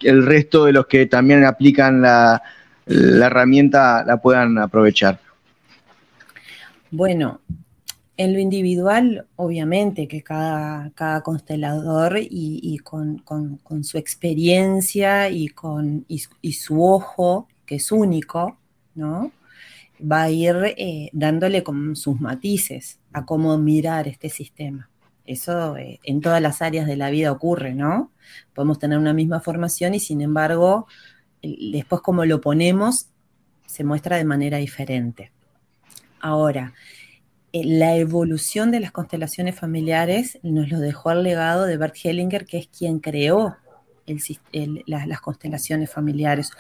el 0.02 0.26
resto 0.26 0.66
de 0.66 0.74
los 0.74 0.88
que 0.88 1.06
también 1.06 1.44
aplican 1.44 2.02
la 2.02 2.42
herramienta 2.88 4.04
la 4.06 4.18
puedan 4.18 4.58
aprovechar. 4.58 5.20
Bueno, 6.90 7.42
en 8.18 8.34
lo 8.34 8.40
individual, 8.40 9.28
obviamente 9.36 10.08
que 10.08 10.24
cada, 10.24 10.90
cada 10.96 11.22
constelador 11.22 12.18
y, 12.20 12.80
con, 12.80 13.22
su 13.84 13.98
experiencia 14.00 15.30
y, 15.30 15.50
con, 15.50 16.04
y, 16.08 16.54
su 16.54 16.84
ojo, 16.84 17.48
que 17.66 17.76
es 17.76 17.92
único, 17.92 18.58
¿no? 18.98 19.32
va 20.00 20.24
a 20.24 20.30
ir 20.30 20.56
eh, 20.78 21.10
dándole 21.14 21.64
con 21.64 21.96
sus 21.96 22.20
matices 22.20 23.00
a 23.14 23.26
cómo 23.26 23.58
mirar 23.58 24.08
este 24.08 24.30
sistema. 24.30 24.90
Eso 25.26 25.76
eh, 25.78 26.00
en 26.04 26.22
todas 26.22 26.42
las 26.42 26.62
áreas 26.62 26.86
de 26.86 26.96
la 26.96 27.10
vida 27.10 27.32
ocurre, 27.32 27.74
¿no? 27.74 28.12
Podemos 28.54 28.80
tener 28.80 28.98
una 28.98 29.14
misma 29.14 29.40
formación 29.40 29.94
y 29.94 30.00
sin 30.00 30.22
embargo, 30.22 30.88
después 31.42 32.02
como 32.02 32.26
lo 32.26 32.42
ponemos, 32.42 33.10
se 33.66 33.84
muestra 33.84 34.18
de 34.18 34.26
manera 34.26 34.58
diferente. 34.58 35.32
Ahora, 36.20 36.74
eh, 37.52 37.64
la 37.66 37.96
evolución 37.96 38.72
de 38.72 38.80
las 38.80 38.92
constelaciones 38.92 39.56
familiares 39.56 40.40
nos 40.44 40.70
lo 40.70 40.80
dejó 40.80 41.12
el 41.12 41.24
legado 41.24 41.66
de 41.66 41.78
Bert 41.78 41.96
Hellinger, 42.02 42.46
que 42.46 42.58
es 42.60 42.68
quien 42.68 43.00
creó 43.00 43.58
las 44.86 45.20
constelaciones 45.20 45.92
familiares, 45.92 46.52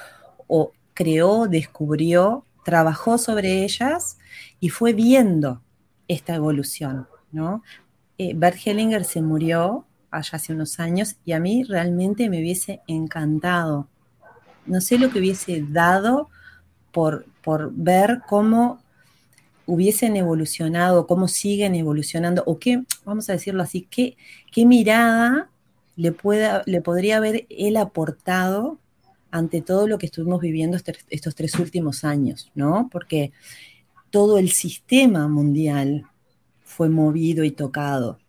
o 0.48 0.74
creó, 0.98 1.48
descubrió, 1.48 2.44
trabajó 2.66 3.20
sobre 3.20 3.63
ellas 3.63 4.18
y 4.60 4.70
fue 4.70 4.94
viendo 4.94 5.62
esta 6.08 6.34
evolución. 6.34 7.08
¿no? 7.32 7.62
Eh, 8.18 8.34
Bert 8.36 8.58
Hellinger 8.66 9.06
se 9.06 9.22
murió 9.22 9.86
allá 10.10 10.30
hace 10.32 10.54
unos 10.54 10.80
años 10.80 11.18
y 11.24 11.34
a 11.34 11.39
mí 11.39 11.63
realmente 11.63 12.32
me 12.32 12.39
hubiese 12.39 12.82
encantado. 12.88 13.88
No 14.66 14.82
sé 14.82 14.98
lo 14.98 15.12
que 15.12 15.20
hubiese 15.20 15.63
dado 15.70 16.30
por, 16.92 17.27
por 17.44 17.72
ver 17.74 18.22
cómo 18.27 18.80
hubiesen 19.68 20.16
evolucionado, 20.16 21.06
cómo 21.06 21.27
siguen 21.27 21.75
evolucionando, 21.75 22.42
o 22.48 22.58
qué, 22.58 22.84
vamos 23.06 23.30
a 23.30 23.34
decirlo 23.34 23.62
así, 23.62 23.84
qué, 23.84 24.18
qué 24.51 24.66
mirada 24.66 25.51
le, 25.96 26.12
pueda, 26.12 26.63
le 26.66 26.82
podría 26.82 27.18
haber 27.18 27.46
él 27.51 27.77
aportado 27.77 28.80
ante 29.31 29.62
todo 29.62 29.88
lo 29.88 29.98
que 29.98 30.05
estuvimos 30.05 30.41
viviendo 30.41 30.77
este, 30.77 30.96
estos 31.10 31.36
tres 31.36 31.55
últimos 31.60 32.03
años, 32.03 32.51
¿no? 32.55 32.89
Porque 32.91 33.31
todo 34.10 34.38
el 34.38 34.51
sistema 34.51 35.27
mundial 35.27 36.05
fue 36.63 36.89
movido 36.89 37.43
y 37.43 37.51
tocado, 37.51 38.19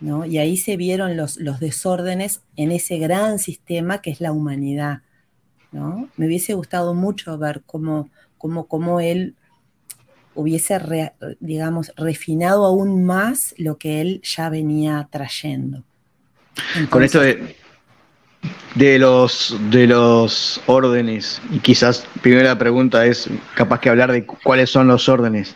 ¿no? 0.00 0.24
Y 0.24 0.38
ahí 0.38 0.56
se 0.56 0.76
vieron 0.76 1.16
los, 1.16 1.38
desórdenes 1.60 2.40
en 2.56 2.72
ese 2.72 2.98
gran 2.98 3.38
sistema 3.38 4.00
que 4.02 4.10
es 4.10 4.20
la 4.20 4.32
humanidad, 4.32 5.02
¿no? 5.70 6.08
Me 6.16 6.26
hubiese 6.26 6.54
gustado 6.54 6.94
mucho 6.94 7.38
ver 7.38 7.62
cómo 7.66 9.00
él 9.00 9.36
hubiese, 10.34 10.80
digamos, 11.40 11.92
refinado 11.96 12.64
aún 12.64 13.04
más 13.04 13.54
lo 13.58 13.76
que 13.78 14.00
él 14.00 14.22
ya 14.24 14.48
venía 14.48 15.08
trayendo. 15.10 15.84
Con 16.90 17.02
esto 17.02 17.20
de, 17.20 17.56
de, 18.74 18.98
los, 18.98 19.56
de 19.70 19.86
los 19.86 20.60
órdenes, 20.66 21.40
y 21.50 21.58
quizás 21.58 22.06
primera 22.22 22.56
pregunta 22.58 23.04
es 23.06 23.28
capaz 23.54 23.80
que 23.80 23.90
hablar 23.90 24.12
de 24.12 24.24
cuáles 24.24 24.70
son 24.70 24.88
los 24.88 25.08
órdenes, 25.08 25.54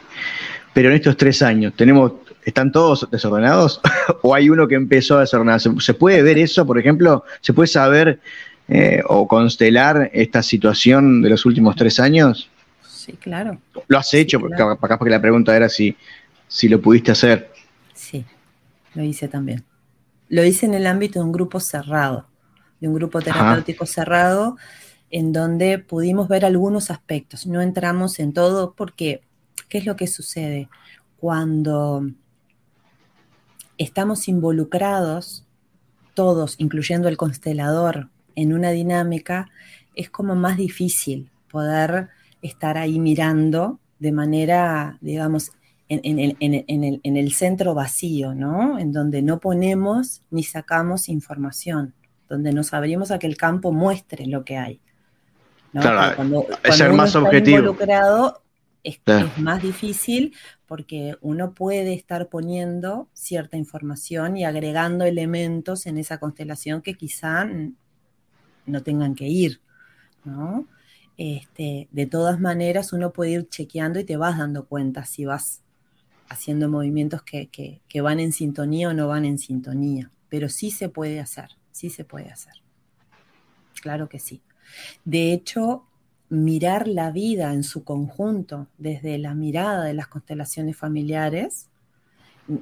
pero 0.73 0.91
en 0.91 0.97
estos 0.97 1.17
tres 1.17 1.43
años, 1.43 1.73
¿tenemos, 1.75 2.13
¿están 2.45 2.71
todos 2.71 3.09
desordenados? 3.11 3.81
¿O 4.23 4.35
hay 4.35 4.51
uno 4.51 4.69
que 4.69 4.75
empezó 4.75 5.17
a 5.17 5.21
desordenarse? 5.21 5.71
¿Se 5.81 5.95
puede 5.95 6.23
ver 6.23 6.39
eso, 6.39 6.67
por 6.67 6.79
ejemplo? 6.79 7.25
¿Se 7.41 7.53
puede 7.53 7.69
saber 7.69 8.21
eh, 8.69 9.03
o 9.07 9.27
constelar 9.27 10.11
esta 10.13 10.43
situación 10.43 11.23
de 11.23 11.31
los 11.31 11.47
últimos 11.47 11.77
tres 11.77 11.99
años? 11.99 12.51
sí, 13.07 13.13
claro. 13.13 13.59
¿Lo 13.87 13.99
has 13.99 14.13
hecho? 14.15 14.41
porque 14.41 14.61
Acá 14.61 14.99
porque 14.99 15.11
la 15.11 15.21
pregunta 15.21 15.57
era 15.57 15.69
si, 15.69 15.97
si 16.49 16.69
lo 16.69 16.81
pudiste 16.81 17.13
hacer. 17.13 17.51
Sí, 17.95 18.25
lo 18.95 19.03
hice 19.03 19.29
también. 19.29 19.65
Lo 20.29 20.45
hice 20.45 20.67
en 20.67 20.75
el 20.75 20.87
ámbito 20.87 21.21
de 21.21 21.25
un 21.25 21.33
grupo 21.33 21.61
cerrado, 21.61 22.27
de 22.81 22.89
un 22.89 22.95
grupo 22.95 23.21
terapéutico 23.21 23.87
cerrado, 23.87 24.57
en 25.11 25.33
donde 25.33 25.79
pudimos 25.79 26.29
ver 26.29 26.45
algunos 26.45 26.91
aspectos. 26.91 27.47
No 27.47 27.61
entramos 27.61 28.19
en 28.19 28.33
todo 28.33 28.75
porque, 28.75 29.23
¿qué 29.69 29.79
es 29.79 29.87
lo 29.87 29.97
que 29.97 30.07
sucede? 30.07 30.69
Cuando 31.19 32.07
estamos 33.79 34.29
involucrados, 34.29 35.47
todos, 36.15 36.57
incluyendo 36.59 37.09
el 37.09 37.17
constelador, 37.17 38.09
en 38.37 38.53
una 38.53 38.71
dinámica, 38.71 39.51
es 39.95 40.11
como 40.11 40.37
más 40.37 40.57
difícil 40.57 41.31
poder 41.51 42.11
estar 42.43 42.79
ahí 42.79 43.01
mirando 43.01 43.81
de 43.99 44.13
manera, 44.13 44.99
digamos, 45.01 45.53
en, 45.89 47.17
el, 47.17 47.33
centro 47.33 47.75
vacío, 47.75 48.35
¿no? 48.35 48.79
En 48.79 48.93
donde 48.93 49.23
no 49.23 49.39
ponemos 49.39 50.23
ni 50.31 50.43
sacamos 50.43 51.09
información, 51.09 51.95
donde 52.29 52.53
nos 52.53 52.73
abrimos 52.75 53.11
a 53.11 53.19
que 53.19 53.27
el 53.27 53.37
campo 53.37 53.73
muestre 53.73 54.27
lo 54.27 54.45
que 54.45 54.57
hay. 54.57 54.81
Claro, 55.73 56.17
cuando, 56.17 56.47
es 56.63 56.77
ser 56.77 56.93
más 56.93 57.15
objetivo. 57.15 57.59
involucrado 57.59 58.43
es, 58.83 59.01
es, 59.05 59.39
más 59.39 59.63
difícil 59.63 60.35
porque 60.67 61.17
uno 61.21 61.53
puede 61.53 61.93
estar 61.93 62.29
poniendo 62.29 63.09
cierta 63.13 63.57
información 63.57 64.37
y 64.37 64.45
agregando 64.45 65.05
elementos 65.05 65.87
en 65.87 65.99
esa 65.99 66.19
constelación 66.19 66.83
que 66.83 66.95
quizá 66.95 67.47
no 68.67 68.83
tengan 68.83 69.15
que 69.15 69.27
ir, 69.29 69.61
¿no? 70.25 70.67
Este, 71.17 71.89
de 71.93 72.07
todas 72.07 72.41
maneras, 72.41 72.93
uno 72.93 73.13
puede 73.13 73.31
ir 73.33 73.49
chequeando 73.49 73.99
y 73.99 74.05
te 74.05 74.17
vas 74.17 74.37
dando 74.37 74.67
cuenta 74.67 75.05
si 75.07 75.25
vas 75.25 75.63
haciendo 76.29 76.69
movimientos 76.69 77.23
que, 77.23 77.81
van 78.03 78.21
en 78.21 78.33
sintonía 78.33 78.91
o 78.91 78.93
no 78.93 79.09
van 79.09 79.25
en 79.25 79.39
sintonía. 79.39 80.11
Pero 80.29 80.49
sí 80.49 80.71
se 80.71 80.89
puede 80.89 81.21
hacer, 81.21 81.51
sí 81.77 81.91
se 81.91 82.05
puede 82.05 82.31
hacer. 82.31 82.55
Claro 83.83 84.09
que 84.09 84.19
sí. 84.19 84.43
De 85.05 85.33
hecho, 85.33 85.85
mirar 86.29 86.89
la 86.89 87.11
vida 87.11 87.53
en 87.53 87.63
su 87.63 87.85
conjunto 87.85 88.69
desde 88.79 89.19
la 89.19 89.35
mirada 89.35 89.85
de 89.85 89.95
las 89.95 90.09
constelaciones 90.09 90.77
familiares 90.77 91.69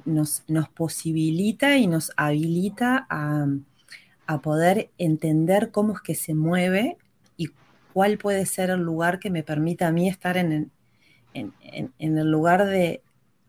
nos, 0.05 0.43
nos 0.47 0.69
posibilita 0.69 1.77
y 1.77 1.87
nos 1.87 2.11
habilita 2.17 3.07
a, 3.09 3.47
a 4.27 4.41
poder 4.41 4.91
entender 4.97 5.71
cómo 5.71 5.93
es 5.93 6.01
que 6.01 6.15
se 6.15 6.33
mueve 6.33 6.97
y 7.37 7.49
cuál 7.93 8.17
puede 8.17 8.45
ser 8.45 8.69
el 8.69 8.81
lugar 8.81 9.19
que 9.19 9.29
me 9.29 9.43
permita 9.43 9.87
a 9.87 9.91
mí 9.91 10.09
estar 10.09 10.37
en 10.37 10.51
el, 10.51 10.71
en, 11.33 11.93
el 12.17 12.31
lugar 12.31 12.65
de, 12.65 13.01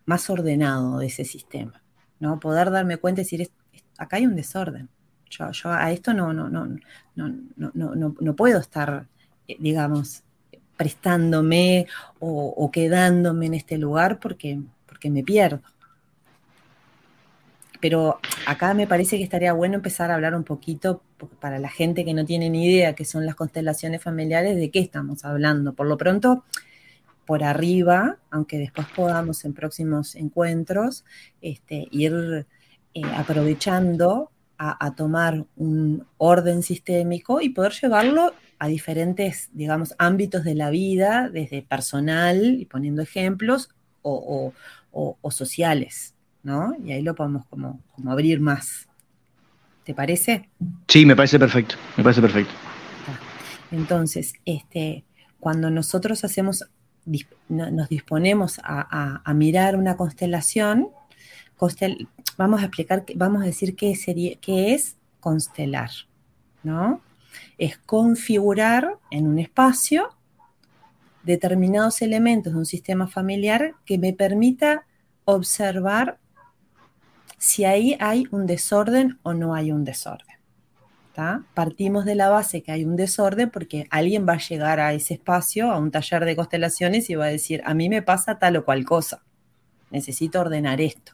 más 0.04 0.28
ordenado 0.30 0.98
de 0.98 1.06
ese 1.06 1.24
sistema. 1.24 1.82
¿no? 2.20 2.40
Poder 2.40 2.70
darme 2.70 2.96
cuenta 2.96 3.20
y 3.20 3.24
decir, 3.24 3.50
acá 3.98 4.16
hay 4.16 4.26
un 4.26 4.36
desorden. 4.36 4.88
Yo, 5.30 5.50
a 5.70 5.90
esto 5.92 6.14
no, 6.14 6.32
no, 6.32 6.48
no, 6.48 6.66
no, 7.16 7.32
no, 7.74 8.14
no, 8.20 8.36
puedo 8.36 8.58
estar, 8.58 9.06
eh, 9.48 9.56
digamos, 9.58 10.22
prestándome 10.76 11.86
o, 12.20 12.54
o, 12.56 12.70
quedándome 12.70 13.46
en 13.46 13.54
este 13.54 13.78
lugar 13.78 14.20
porque, 14.20 14.60
porque 14.86 15.10
me 15.10 15.24
pierdo. 15.24 15.60
Pero 17.80 18.18
acá 18.46 18.74
me 18.74 18.86
parece 18.86 19.18
que 19.18 19.24
estaría 19.24 19.52
bueno 19.52 19.76
empezar 19.76 20.10
a 20.10 20.14
hablar 20.14 20.34
un 20.34 20.44
poquito 20.44 21.02
para 21.40 21.58
la 21.58 21.68
gente 21.68 22.04
que 22.04 22.14
no 22.14 22.24
tiene 22.24 22.50
ni 22.50 22.66
idea 22.66 22.94
qué 22.94 23.04
son 23.04 23.26
las 23.26 23.34
constelaciones 23.34 24.02
familiares, 24.02 24.56
de 24.56 24.70
qué 24.70 24.80
estamos 24.80 25.24
hablando. 25.24 25.72
Por 25.72 25.86
lo 25.86 25.96
pronto, 25.96 26.44
por 27.26 27.42
arriba, 27.42 28.18
aunque 28.30 28.58
después 28.58 28.86
podamos 28.94 29.44
en 29.44 29.52
próximos 29.52 30.14
encuentros 30.14 31.04
este, 31.40 31.88
ir 31.90 32.46
eh, 32.94 33.02
aprovechando 33.16 34.30
a, 34.58 34.94
tomar 34.94 35.44
un 35.56 36.06
orden 36.18 36.62
sistémico 36.62 37.40
y 37.40 37.50
poder 37.50 37.72
llevarlo 37.72 38.32
a 38.58 38.68
diferentes, 38.68 39.50
digamos, 39.52 39.94
ámbitos 39.98 40.44
de 40.44 40.54
la 40.54 40.70
vida, 40.70 41.28
desde 41.28 41.62
personal, 41.62 42.56
y 42.58 42.64
poniendo 42.64 43.02
ejemplos, 43.02 43.70
o 44.02 44.52
sociales. 45.30 46.16
Y 46.84 46.92
ahí 46.92 47.02
lo 47.02 47.14
podemos 47.14 47.44
como, 47.46 47.80
abrir 48.06 48.40
más. 48.40 48.86
¿Te 49.84 49.94
parece? 49.94 50.48
Sí, 50.88 51.04
me 51.04 51.16
parece 51.16 51.38
perfecto, 51.38 51.74
me 51.96 52.04
parece 52.04 52.20
perfecto. 52.20 52.52
Entonces, 53.72 54.34
este, 54.44 55.04
cuando 55.40 55.70
nosotros 55.70 56.24
hacemos, 56.24 56.64
nos 57.48 57.88
disponemos 57.88 58.60
a, 58.62 59.32
mirar 59.34 59.76
una 59.76 59.96
constelación, 59.96 60.88
vamos 62.36 62.60
a 62.60 62.66
explicar, 62.66 63.04
vamos 63.14 63.42
a 63.42 63.46
decir 63.46 63.76
qué, 63.76 63.94
sería, 63.96 64.36
qué 64.40 64.74
es 64.74 64.96
constelar, 65.20 65.90
¿no? 66.62 67.00
Es 67.58 67.78
configurar 67.78 68.98
en 69.10 69.26
un 69.26 69.38
espacio 69.38 70.10
determinados 71.22 72.02
elementos 72.02 72.52
de 72.52 72.58
un 72.58 72.66
sistema 72.66 73.08
familiar 73.08 73.74
que 73.84 73.98
me 73.98 74.12
permita 74.12 74.86
observar 75.24 76.18
si 77.38 77.64
ahí 77.64 77.96
hay 78.00 78.26
un 78.30 78.46
desorden 78.46 79.18
o 79.22 79.34
no 79.34 79.54
hay 79.54 79.72
un 79.72 79.84
desorden. 79.84 80.36
Partimos 81.54 82.04
de 82.04 82.14
la 82.14 82.28
base 82.28 82.62
que 82.62 82.72
hay 82.72 82.84
un 82.84 82.94
desorden 82.94 83.50
porque 83.50 83.86
alguien 83.90 84.26
va 84.28 84.34
a 84.34 84.38
llegar 84.38 84.80
a 84.80 84.92
ese 84.92 85.14
espacio, 85.14 85.70
a 85.70 85.78
un 85.78 85.90
taller 85.90 86.24
de 86.26 86.36
constelaciones 86.36 87.08
y 87.08 87.14
va 87.14 87.24
a 87.24 87.28
decir, 87.28 87.62
a 87.64 87.72
mí 87.72 87.88
me 87.88 88.02
pasa 88.02 88.38
tal 88.38 88.56
o 88.56 88.64
cual 88.64 88.84
cosa, 88.84 89.22
necesito 89.90 90.40
ordenar 90.40 90.80
esto. 90.80 91.12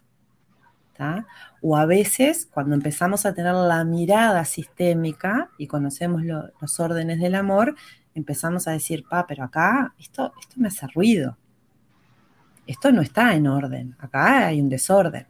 O 1.61 1.77
a 1.77 1.87
veces, 1.87 2.49
cuando 2.53 2.75
empezamos 2.75 3.27
a 3.27 3.35
tener 3.35 3.55
la 3.55 3.85
mirada 3.85 4.45
sistémica 4.45 5.51
y 5.59 5.67
conocemos 5.67 6.23
los 6.25 6.81
órdenes 6.81 7.21
del 7.21 7.35
amor, 7.35 7.75
empezamos 8.15 8.69
a 8.69 8.73
decir, 8.73 9.05
pa, 9.09 9.27
pero 9.27 9.45
acá 9.45 9.95
esto, 9.99 10.33
esto 10.41 10.55
me 10.57 10.69
hace 10.69 10.87
ruido. 10.89 11.37
Esto 12.67 12.93
no 12.93 13.03
está 13.03 13.35
en 13.35 13.49
orden, 13.49 13.97
acá 13.99 14.47
hay 14.47 14.61
un 14.61 14.69
desorden. 14.69 15.27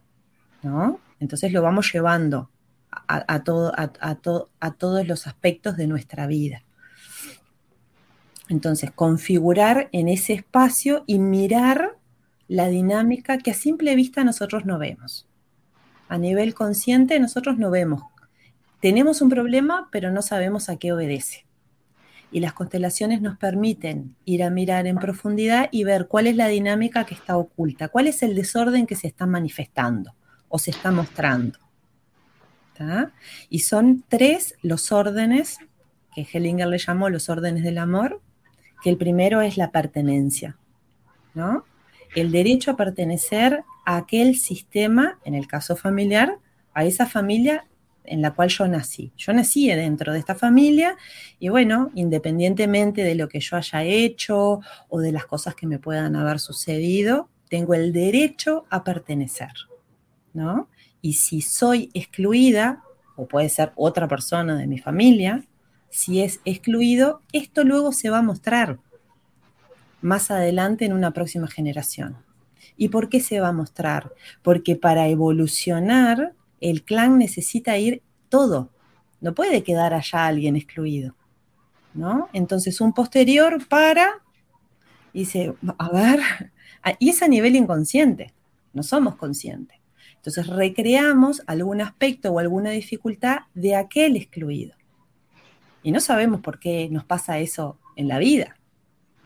Entonces 1.19 1.51
lo 1.51 1.61
vamos 1.61 1.91
llevando 1.91 2.49
a, 3.07 3.43
todos 3.43 5.07
los 5.07 5.27
aspectos 5.27 5.77
de 5.77 5.87
nuestra 5.87 6.27
vida. 6.27 6.63
Entonces, 8.49 8.91
configurar 8.91 9.89
en 9.91 10.09
ese 10.09 10.33
espacio 10.33 11.03
y 11.07 11.17
mirar 11.19 11.97
la 12.47 12.67
dinámica 12.67 13.37
que 13.37 13.51
a 13.51 13.55
simple 13.55 13.95
vista 13.95 14.23
nosotros 14.23 14.65
no 14.65 14.77
vemos. 14.77 15.27
A 16.09 16.17
nivel 16.17 16.53
consciente 16.53 17.19
nosotros 17.19 17.57
no 17.57 17.71
vemos. 17.71 18.03
Tenemos 18.79 19.21
un 19.21 19.29
problema, 19.29 19.87
pero 19.91 20.11
no 20.11 20.21
sabemos 20.21 20.69
a 20.69 20.77
qué 20.77 20.91
obedece. 20.91 21.45
Y 22.31 22.39
las 22.39 22.53
constelaciones 22.53 23.21
nos 23.21 23.37
permiten 23.37 24.15
ir 24.25 24.43
a 24.43 24.49
mirar 24.49 24.87
en 24.87 24.97
profundidad 24.97 25.69
y 25.71 25.83
ver 25.83 26.07
cuál 26.07 26.27
es 26.27 26.35
la 26.35 26.47
dinámica 26.47 27.05
que 27.05 27.13
está 27.13 27.37
oculta, 27.37 27.87
cuál 27.87 28.07
es 28.07 28.23
el 28.23 28.35
desorden 28.35 28.87
que 28.87 28.95
se 28.95 29.07
está 29.07 29.25
manifestando 29.25 30.15
o 30.49 30.59
se 30.59 30.71
está 30.71 30.91
mostrando. 30.91 31.59
Y 33.49 33.59
son 33.59 34.03
tres 34.07 34.55
los 34.61 34.91
órdenes 34.91 35.57
que 36.13 36.27
Hellinger 36.31 36.67
le 36.67 36.77
llamó 36.77 37.09
los 37.09 37.29
órdenes 37.29 37.63
del 37.63 37.77
amor, 37.77 38.21
que 38.83 38.89
el 38.89 38.97
primero 38.97 39.41
es 39.41 39.57
la 39.57 39.71
pertenencia, 39.71 40.57
¿no? 41.33 41.65
El 42.15 42.31
derecho 42.31 42.71
a 42.71 42.77
pertenecer 42.77 43.63
aquel 43.85 44.35
sistema, 44.37 45.19
en 45.23 45.35
el 45.35 45.47
caso 45.47 45.75
familiar, 45.75 46.39
a 46.73 46.85
esa 46.85 47.05
familia 47.05 47.67
en 48.05 48.21
la 48.21 48.31
cual 48.31 48.49
yo 48.49 48.67
nací. 48.67 49.11
Yo 49.17 49.33
nací 49.33 49.67
dentro 49.67 50.13
de 50.13 50.19
esta 50.19 50.35
familia 50.35 50.97
y 51.39 51.49
bueno, 51.49 51.91
independientemente 51.95 53.03
de 53.03 53.15
lo 53.15 53.29
que 53.29 53.39
yo 53.39 53.55
haya 53.55 53.83
hecho 53.83 54.59
o 54.89 54.99
de 54.99 55.11
las 55.11 55.25
cosas 55.25 55.55
que 55.55 55.67
me 55.67 55.79
puedan 55.79 56.15
haber 56.15 56.39
sucedido, 56.39 57.29
tengo 57.49 57.73
el 57.73 57.93
derecho 57.93 58.65
a 58.69 58.83
pertenecer. 58.83 59.53
¿no? 60.33 60.67
Y 61.01 61.13
si 61.13 61.41
soy 61.41 61.89
excluida, 61.93 62.83
o 63.15 63.27
puede 63.27 63.49
ser 63.49 63.71
otra 63.75 64.07
persona 64.07 64.57
de 64.57 64.67
mi 64.67 64.79
familia, 64.79 65.45
si 65.89 66.21
es 66.21 66.41
excluido, 66.43 67.21
esto 67.31 67.63
luego 67.63 67.91
se 67.91 68.09
va 68.09 68.19
a 68.19 68.23
mostrar 68.23 68.79
más 70.01 70.31
adelante 70.31 70.85
en 70.85 70.93
una 70.93 71.11
próxima 71.11 71.47
generación. 71.47 72.17
¿Y 72.77 72.89
por 72.89 73.09
qué 73.09 73.19
se 73.19 73.39
va 73.39 73.49
a 73.49 73.53
mostrar? 73.53 74.13
Porque 74.41 74.75
para 74.75 75.07
evolucionar, 75.07 76.33
el 76.61 76.83
clan 76.83 77.17
necesita 77.17 77.77
ir 77.77 78.01
todo. 78.29 78.71
No 79.21 79.33
puede 79.33 79.63
quedar 79.63 79.93
allá 79.93 80.27
alguien 80.27 80.55
excluido. 80.55 81.15
¿no? 81.93 82.29
Entonces, 82.33 82.81
un 82.81 82.93
posterior 82.93 83.65
para, 83.67 84.21
y 85.13 85.19
dice, 85.19 85.53
a 85.77 85.89
ver, 85.89 86.19
y 86.99 87.09
es 87.09 87.21
a 87.21 87.27
nivel 87.27 87.55
inconsciente, 87.55 88.33
no 88.73 88.83
somos 88.83 89.15
conscientes. 89.15 89.79
Entonces 90.15 90.47
recreamos 90.47 91.43
algún 91.47 91.81
aspecto 91.81 92.31
o 92.31 92.39
alguna 92.39 92.69
dificultad 92.69 93.39
de 93.53 93.75
aquel 93.75 94.15
excluido. 94.15 94.73
Y 95.83 95.91
no 95.91 95.99
sabemos 95.99 96.39
por 96.39 96.59
qué 96.59 96.87
nos 96.89 97.03
pasa 97.03 97.39
eso 97.39 97.77
en 97.97 98.07
la 98.07 98.19
vida, 98.19 98.55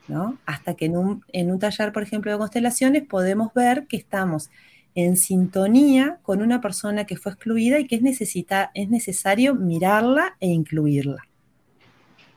¿no? 0.08 0.38
Hasta 0.46 0.76
que 0.76 0.86
en 0.86 0.98
un, 0.98 1.24
en 1.34 1.52
un 1.52 1.60
taller, 1.60 1.92
por 1.92 2.04
ejemplo, 2.04 2.32
de 2.32 2.38
constelaciones 2.38 3.04
podemos 3.04 3.54
ver 3.54 3.88
que 3.88 3.98
estamos 3.98 4.50
en 4.96 5.16
sintonía 5.16 6.20
con 6.24 6.42
una 6.42 6.60
persona 6.60 7.06
que 7.06 7.18
fue 7.18 7.32
excluida 7.32 7.80
y 7.80 7.86
que 7.86 7.98
es, 7.98 8.02
necesita, 8.02 8.72
es 8.74 8.90
necesario 8.90 9.54
mirarla 9.54 10.36
e 10.40 10.48
incluirla. 10.48 11.28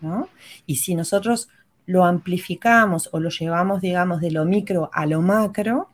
¿no? 0.00 0.28
Y 0.66 0.76
si 0.76 0.94
nosotros 0.94 1.48
lo 1.87 2.04
amplificamos 2.04 3.09
o 3.12 3.20
lo 3.20 3.30
llevamos, 3.30 3.80
digamos, 3.80 4.20
de 4.20 4.30
lo 4.30 4.44
micro 4.44 4.90
a 4.92 5.06
lo 5.06 5.22
macro, 5.22 5.88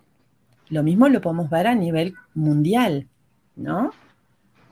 lo 0.69 0.83
mismo 0.83 1.09
lo 1.09 1.21
podemos 1.21 1.49
ver 1.49 1.69
a 1.69 1.75
nivel 1.75 2.15
mundial, 2.35 3.07
¿no? 3.55 3.93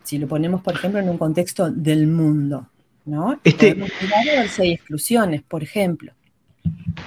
Si 0.03 0.19
lo 0.19 0.27
ponemos, 0.27 0.63
por 0.63 0.75
ejemplo, 0.75 1.01
en 1.01 1.09
un 1.09 1.17
contexto 1.17 1.71
del 1.71 2.07
mundo, 2.09 2.69
¿no? 3.05 3.41
Este, 3.45 3.75
podemos 3.75 4.59
hay 4.59 4.73
exclusiones, 4.73 5.43
por 5.43 5.63
ejemplo. 5.63 6.13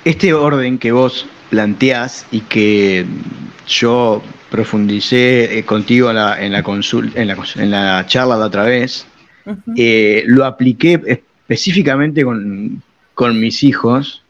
Este 0.04 0.34
orden 0.34 0.78
que 0.78 0.92
vos 0.92 1.28
planteás 1.50 2.26
y 2.32 2.42
que 2.42 3.06
yo 3.68 4.22
profundicé 4.50 5.58
eh, 5.58 5.64
contigo 5.64 6.10
en 6.10 6.16
la, 6.16 6.42
en 6.44 6.52
la, 6.52 6.64
en 7.56 7.72
la, 7.72 8.06
charla 8.06 8.38
de 8.38 8.44
otra 8.44 8.64
vez, 8.64 9.06
eh, 9.76 10.24
lo 10.26 10.46
apliqué 10.46 11.02
específicamente 11.06 12.24
con, 12.24 12.82
con 13.14 13.40
mis 13.40 13.64
hijos, 13.64 14.24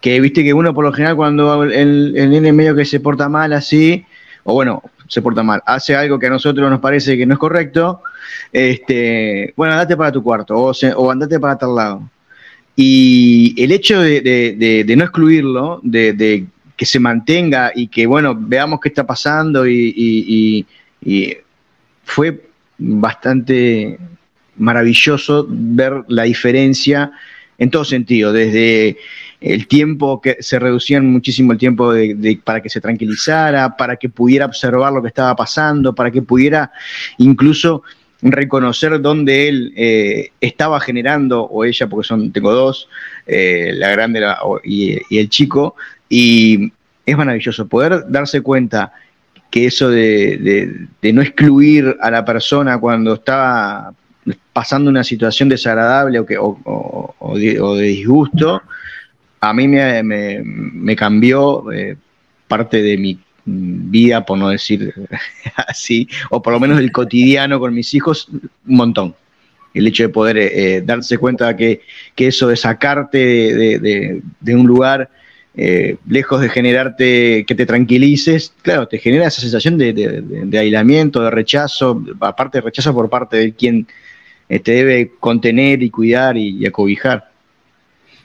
que 0.00 0.20
viste 0.20 0.42
que 0.42 0.54
uno 0.54 0.72
por 0.74 0.84
lo 0.84 0.92
general 0.92 1.16
cuando 1.16 1.64
el, 1.64 2.16
el 2.16 2.30
nene 2.30 2.52
medio 2.52 2.74
que 2.74 2.84
se 2.84 3.00
porta 3.00 3.28
mal 3.28 3.52
así, 3.52 4.04
o 4.44 4.54
bueno, 4.54 4.82
se 5.08 5.22
porta 5.22 5.42
mal, 5.42 5.62
hace 5.66 5.96
algo 5.96 6.18
que 6.18 6.26
a 6.26 6.30
nosotros 6.30 6.70
nos 6.70 6.80
parece 6.80 7.16
que 7.16 7.26
no 7.26 7.34
es 7.34 7.40
correcto, 7.40 8.02
este, 8.52 9.52
bueno, 9.56 9.74
andate 9.74 9.96
para 9.96 10.12
tu 10.12 10.22
cuarto 10.22 10.56
o, 10.56 10.72
o 10.96 11.10
andate 11.10 11.38
para 11.38 11.58
tal 11.58 11.74
lado. 11.74 12.10
Y 12.76 13.54
el 13.62 13.72
hecho 13.72 14.00
de, 14.00 14.94
no 14.96 15.04
excluirlo, 15.04 15.80
de, 15.82 16.46
que 16.76 16.86
se 16.86 16.98
mantenga 16.98 17.72
y 17.74 17.88
que, 17.88 18.06
bueno, 18.06 18.34
veamos 18.38 18.80
qué 18.80 18.88
está 18.88 19.06
pasando 19.06 19.66
y, 19.66 20.66
y 21.02 21.36
fue 22.04 22.42
bastante 22.78 23.98
maravilloso 24.56 25.46
ver 25.48 26.04
la 26.08 26.24
diferencia 26.24 27.12
en 27.58 27.70
todo 27.70 27.84
sentido, 27.84 28.32
desde 28.32 28.96
el 29.40 29.66
tiempo 29.66 30.20
que 30.20 30.38
se 30.40 30.58
reducía 30.58 31.00
muchísimo 31.02 31.52
el 31.52 31.58
tiempo 31.58 31.92
para 32.42 32.62
que 32.62 32.70
se 32.70 32.80
tranquilizara, 32.80 33.76
para 33.76 33.96
que 33.96 34.08
pudiera 34.08 34.46
observar 34.46 34.92
lo 34.92 35.02
que 35.02 35.08
estaba 35.08 35.36
pasando, 35.36 35.94
para 35.94 36.10
que 36.10 36.22
pudiera 36.22 36.72
incluso 37.18 37.82
reconocer 38.22 39.00
dónde 39.00 39.48
él 39.48 39.72
eh, 39.76 40.30
estaba 40.40 40.80
generando, 40.80 41.42
o 41.44 41.64
ella, 41.64 41.86
porque 41.88 42.06
son, 42.06 42.32
tengo 42.32 42.52
dos, 42.52 42.88
eh, 43.26 43.72
la 43.74 43.90
grande 43.90 44.22
y, 44.64 45.18
el 45.18 45.28
chico, 45.28 45.76
y 46.08 46.72
es 47.06 47.16
maravilloso 47.16 47.66
poder 47.66 48.04
darse 48.08 48.40
cuenta 48.40 48.92
que 49.50 49.66
eso 49.66 49.88
de, 49.88 50.86
no 51.02 51.22
excluir 51.22 51.96
a 52.00 52.10
la 52.10 52.24
persona 52.24 52.78
cuando 52.78 53.14
está 53.14 53.92
pasando 54.52 54.90
una 54.90 55.02
situación 55.02 55.48
desagradable 55.48 56.20
o, 56.20 56.26
que, 56.26 56.36
o 56.38 57.34
de, 57.34 57.82
disgusto, 57.82 58.62
a 59.40 59.54
mí 59.54 59.66
me, 59.66 60.96
cambió 60.96 61.72
eh, 61.72 61.96
parte 62.46 62.82
de 62.82 62.98
mi 62.98 63.18
vida, 63.90 64.24
por 64.24 64.38
no 64.38 64.48
decir 64.48 64.94
así, 65.68 66.08
o 66.30 66.42
por 66.42 66.52
lo 66.52 66.60
menos 66.60 66.78
el 66.78 66.92
cotidiano 66.92 67.58
con 67.58 67.74
mis 67.74 67.94
hijos, 67.94 68.28
un 68.30 68.42
montón. 68.76 69.14
El 69.72 69.86
hecho 69.86 70.02
de 70.02 70.08
poder 70.08 70.36
eh, 70.36 70.76
eh, 70.76 70.82
darse 70.84 71.16
cuenta 71.18 71.56
que, 71.56 71.82
que, 72.16 72.26
eso 72.26 72.48
de 72.48 72.56
sacarte 72.56 73.18
de, 73.18 74.54
un 74.54 74.66
lugar, 74.66 75.08
lejos 75.54 76.40
de 76.40 76.48
generarte 76.48 77.44
que 77.46 77.54
te 77.54 77.66
tranquilices, 77.66 78.52
claro, 78.62 78.88
te 78.88 78.98
genera 78.98 79.28
esa 79.28 79.40
sensación 79.40 79.78
de, 79.78 80.58
aislamiento, 80.58 81.22
de 81.22 81.30
rechazo, 81.30 82.02
aparte 82.20 82.58
de 82.58 82.62
rechazo 82.62 82.92
por 82.92 83.08
parte 83.08 83.36
de 83.36 83.52
quien 83.52 83.86
te 84.48 84.72
debe 84.72 85.12
contener 85.20 85.82
y 85.82 85.90
cuidar 85.90 86.36
y 86.36 86.66
acobijar. 86.66 87.30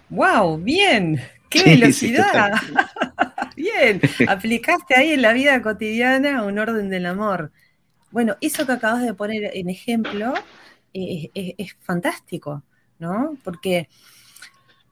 ¡Wow! 0.10 0.58
Bien, 0.58 1.20
qué 1.50 1.64
velocidad. 1.64 2.54
bien, 3.56 4.02
aplicaste 4.28 4.96
ahí 4.96 5.12
en 5.12 5.22
la 5.22 5.34
vida 5.34 5.62
cotidiana 5.62 6.44
un 6.44 6.60
orden 6.60 6.90
del 6.90 7.06
amor. 7.06 7.52
Bueno, 8.12 8.36
eso 8.42 8.66
que 8.66 8.72
acabas 8.72 9.04
de 9.04 9.14
poner 9.14 9.52
en 9.56 9.70
ejemplo 9.70 10.34
eh, 10.94 11.30
es, 11.58 11.76
fantástico, 11.82 12.64
¿no? 13.00 13.38
Porque 13.44 13.90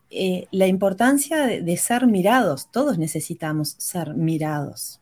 eh, 0.10 0.48
la 0.52 0.68
importancia 0.68 1.46
de, 1.46 1.78
ser 1.78 2.08
mirados, 2.08 2.70
todos 2.72 2.98
necesitamos 2.98 3.76
ser 3.78 4.14
mirados, 4.14 5.00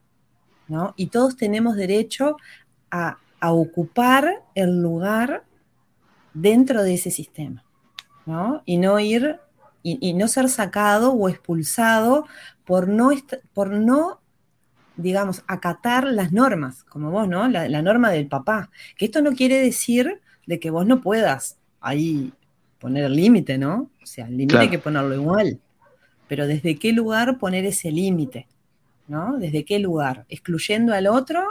¿no? 0.67 0.93
Y 0.97 1.07
todos 1.07 1.35
tenemos 1.35 1.75
derecho 1.75 2.37
a, 2.91 3.17
a 3.39 3.53
ocupar 3.53 4.43
el 4.53 4.81
lugar 4.81 5.43
dentro 6.33 6.83
de 6.83 6.93
ese 6.93 7.09
sistema, 7.09 7.63
¿no? 8.25 8.61
Y 8.65 8.77
no 8.77 8.99
ir 8.99 9.39
y, 9.83 10.13
no 10.13 10.27
ser 10.27 10.49
sacado 10.49 11.13
o 11.13 11.29
expulsado 11.29 12.27
por 12.65 12.87
no, 12.87 13.11
por 13.53 13.71
no, 13.71 14.21
digamos, 14.95 15.43
acatar 15.47 16.05
las 16.05 16.31
normas, 16.31 16.83
como 16.83 17.11
vos, 17.11 17.27
¿no? 17.27 17.47
La, 17.47 17.81
norma 17.81 18.11
del 18.11 18.27
papá. 18.27 18.69
Que 18.97 19.05
esto 19.05 19.21
no 19.21 19.33
quiere 19.33 19.61
decir 19.61 20.21
de 20.45 20.59
que 20.59 20.69
vos 20.69 20.85
no 20.85 21.01
puedas 21.01 21.57
ahí 21.79 22.33
poner 22.79 23.05
el 23.05 23.15
límite, 23.15 23.57
¿no? 23.57 23.89
O 24.01 24.05
sea, 24.05 24.27
el 24.27 24.37
límite 24.37 24.59
hay 24.59 24.69
que 24.69 24.79
ponerlo 24.79 25.15
igual. 25.15 25.59
Pero 26.27 26.47
¿desde 26.47 26.77
qué 26.77 26.93
lugar 26.93 27.37
poner 27.37 27.65
ese 27.65 27.91
límite? 27.91 28.47
¿No? 29.07 29.37
¿Desde 29.37 29.65
qué 29.65 29.79
lugar? 29.79 30.25
¿Excluyendo 30.29 30.93
al 30.93 31.07
otro? 31.07 31.43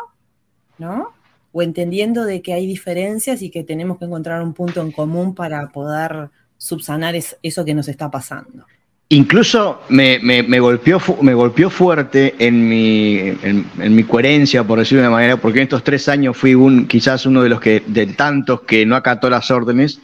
¿No? 0.78 1.12
O 1.52 1.62
entendiendo 1.62 2.24
de 2.24 2.40
que 2.40 2.54
hay 2.54 2.66
diferencias 2.66 3.42
y 3.42 3.50
que 3.50 3.64
tenemos 3.64 3.98
que 3.98 4.06
encontrar 4.06 4.40
un 4.42 4.54
punto 4.54 4.80
en 4.80 4.92
común 4.92 5.34
para 5.34 5.68
poder 5.68 6.30
subsanar 6.60 7.14
eso 7.16 7.64
que 7.64 7.74
nos 7.74 7.88
está 7.88 8.10
pasando. 8.10 8.66
Incluso 9.08 9.82
me, 9.88 10.60
golpeó, 10.60 11.00
me 11.20 11.34
golpeó 11.34 11.68
fuerte 11.68 12.36
en 12.38 12.68
mi, 12.68 13.16
en, 13.42 13.94
mi 13.96 14.04
coherencia, 14.04 14.62
por 14.62 14.78
decirlo 14.78 15.02
de 15.02 15.08
una 15.08 15.16
manera, 15.16 15.36
porque 15.36 15.58
en 15.58 15.64
estos 15.64 15.82
tres 15.82 16.08
años 16.08 16.36
fui 16.36 16.54
un, 16.54 16.86
quizás 16.86 17.26
uno 17.26 17.42
de 17.42 17.48
los 17.48 17.60
que, 17.60 17.82
de 17.84 18.06
tantos 18.06 18.60
que 18.60 18.86
no 18.86 18.94
acató 18.94 19.28
las 19.28 19.50
órdenes 19.50 20.00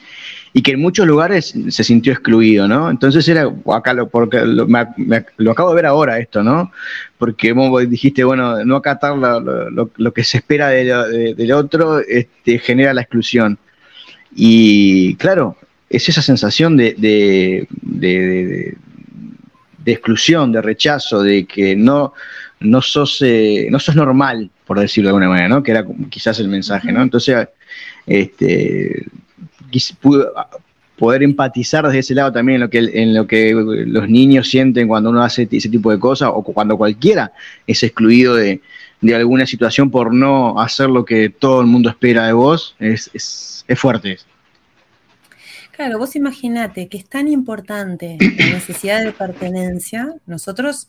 y 0.52 0.62
que 0.62 0.72
en 0.72 0.80
muchos 0.80 1.06
lugares 1.06 1.54
se 1.68 1.84
sintió 1.84 2.12
excluido, 2.14 2.66
¿no? 2.66 2.90
Entonces 2.90 3.28
era, 3.28 3.48
acá 3.72 3.92
lo, 3.92 4.08
porque 4.08 4.40
lo, 4.44 5.50
acabo 5.52 5.68
de 5.68 5.76
ver 5.76 5.86
ahora 5.86 6.18
esto, 6.18 6.42
¿no? 6.42 6.72
Porque 7.16 7.52
vos 7.52 7.88
dijiste, 7.88 8.24
bueno, 8.24 8.64
no 8.64 8.76
acatar 8.76 9.16
lo, 9.16 10.12
que 10.12 10.24
se 10.24 10.38
espera 10.38 10.70
del 10.70 11.52
otro 11.52 12.00
este, 12.00 12.58
genera 12.58 12.92
la 12.92 13.02
exclusión. 13.02 13.56
Y 14.34 15.14
claro, 15.16 15.56
es 15.96 16.08
esa 16.08 16.22
sensación 16.22 16.76
de, 16.76 16.94
de, 16.98 18.76
exclusión, 19.86 20.52
de 20.52 20.62
rechazo, 20.62 21.22
de 21.22 21.46
que 21.46 21.74
no, 21.74 22.12
no, 22.60 22.82
sos, 22.82 23.22
eh, 23.22 23.68
no 23.70 23.78
sos 23.78 23.96
normal, 23.96 24.50
por 24.66 24.78
decirlo 24.78 25.08
de 25.08 25.10
alguna 25.10 25.28
manera, 25.28 25.48
¿no? 25.48 25.62
que 25.62 25.70
era 25.70 25.86
quizás 26.10 26.38
el 26.40 26.48
mensaje. 26.48 26.92
¿no? 26.92 27.02
Entonces, 27.02 27.48
este, 28.06 29.06
poder 30.96 31.22
empatizar 31.22 31.84
desde 31.86 32.00
ese 32.00 32.14
lado 32.14 32.32
también 32.32 32.56
en 32.56 32.60
lo 32.62 32.70
que, 32.70 32.78
en 32.78 33.14
lo 33.14 33.26
que 33.26 33.52
los 33.86 34.08
niños 34.08 34.48
sienten 34.48 34.88
cuando 34.88 35.10
uno 35.10 35.22
hace 35.22 35.48
ese 35.50 35.68
tipo 35.68 35.90
de 35.90 35.98
cosas 35.98 36.30
o 36.32 36.42
cuando 36.42 36.76
cualquiera 36.76 37.32
es 37.66 37.82
excluido 37.82 38.34
de, 38.34 38.60
alguna 39.14 39.46
situación 39.46 39.90
por 39.90 40.12
no 40.12 40.60
hacer 40.60 40.90
lo 40.90 41.04
que 41.04 41.30
todo 41.30 41.60
el 41.60 41.66
mundo 41.66 41.88
espera 41.90 42.26
de 42.26 42.32
vos, 42.32 42.74
es, 42.80 43.10
es, 43.14 43.64
es 43.68 43.78
fuerte. 43.78 44.18
Claro, 45.76 45.98
vos 45.98 46.16
imaginate 46.16 46.88
que 46.88 46.96
es 46.96 47.06
tan 47.06 47.28
importante 47.28 48.16
la 48.18 48.46
necesidad 48.54 49.04
de 49.04 49.12
pertenencia, 49.12 50.16
nosotros, 50.24 50.88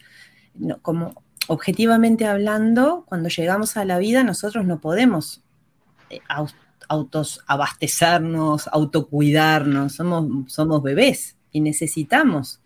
como 0.82 1.22
objetivamente 1.48 2.26
hablando, 2.26 3.04
cuando 3.06 3.28
llegamos 3.28 3.76
a 3.76 3.84
la 3.84 3.98
vida, 3.98 4.24
nosotros 4.24 4.66
no 4.66 4.80
podemos 4.80 5.44
eh, 6.10 6.22
autos 6.88 7.44
abastecernos, 7.48 8.70
autocuidarnos, 8.70 9.92
somos, 9.92 10.54
somos 10.54 10.82
bebés 10.82 11.36
y 11.52 11.60
necesitamos 11.60 12.62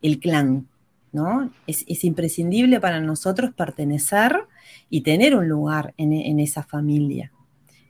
el 0.00 0.20
clan, 0.20 0.68
¿no? 1.10 1.50
Es, 1.66 2.04
imprescindible 2.04 2.78
para 2.78 3.00
nosotros 3.00 3.52
pertenecer 3.52 4.44
y 4.90 5.00
tener 5.00 5.34
un 5.34 5.48
lugar 5.48 5.92
en, 5.96 6.12
en 6.12 6.38
esa 6.38 6.62
familia. 6.62 7.32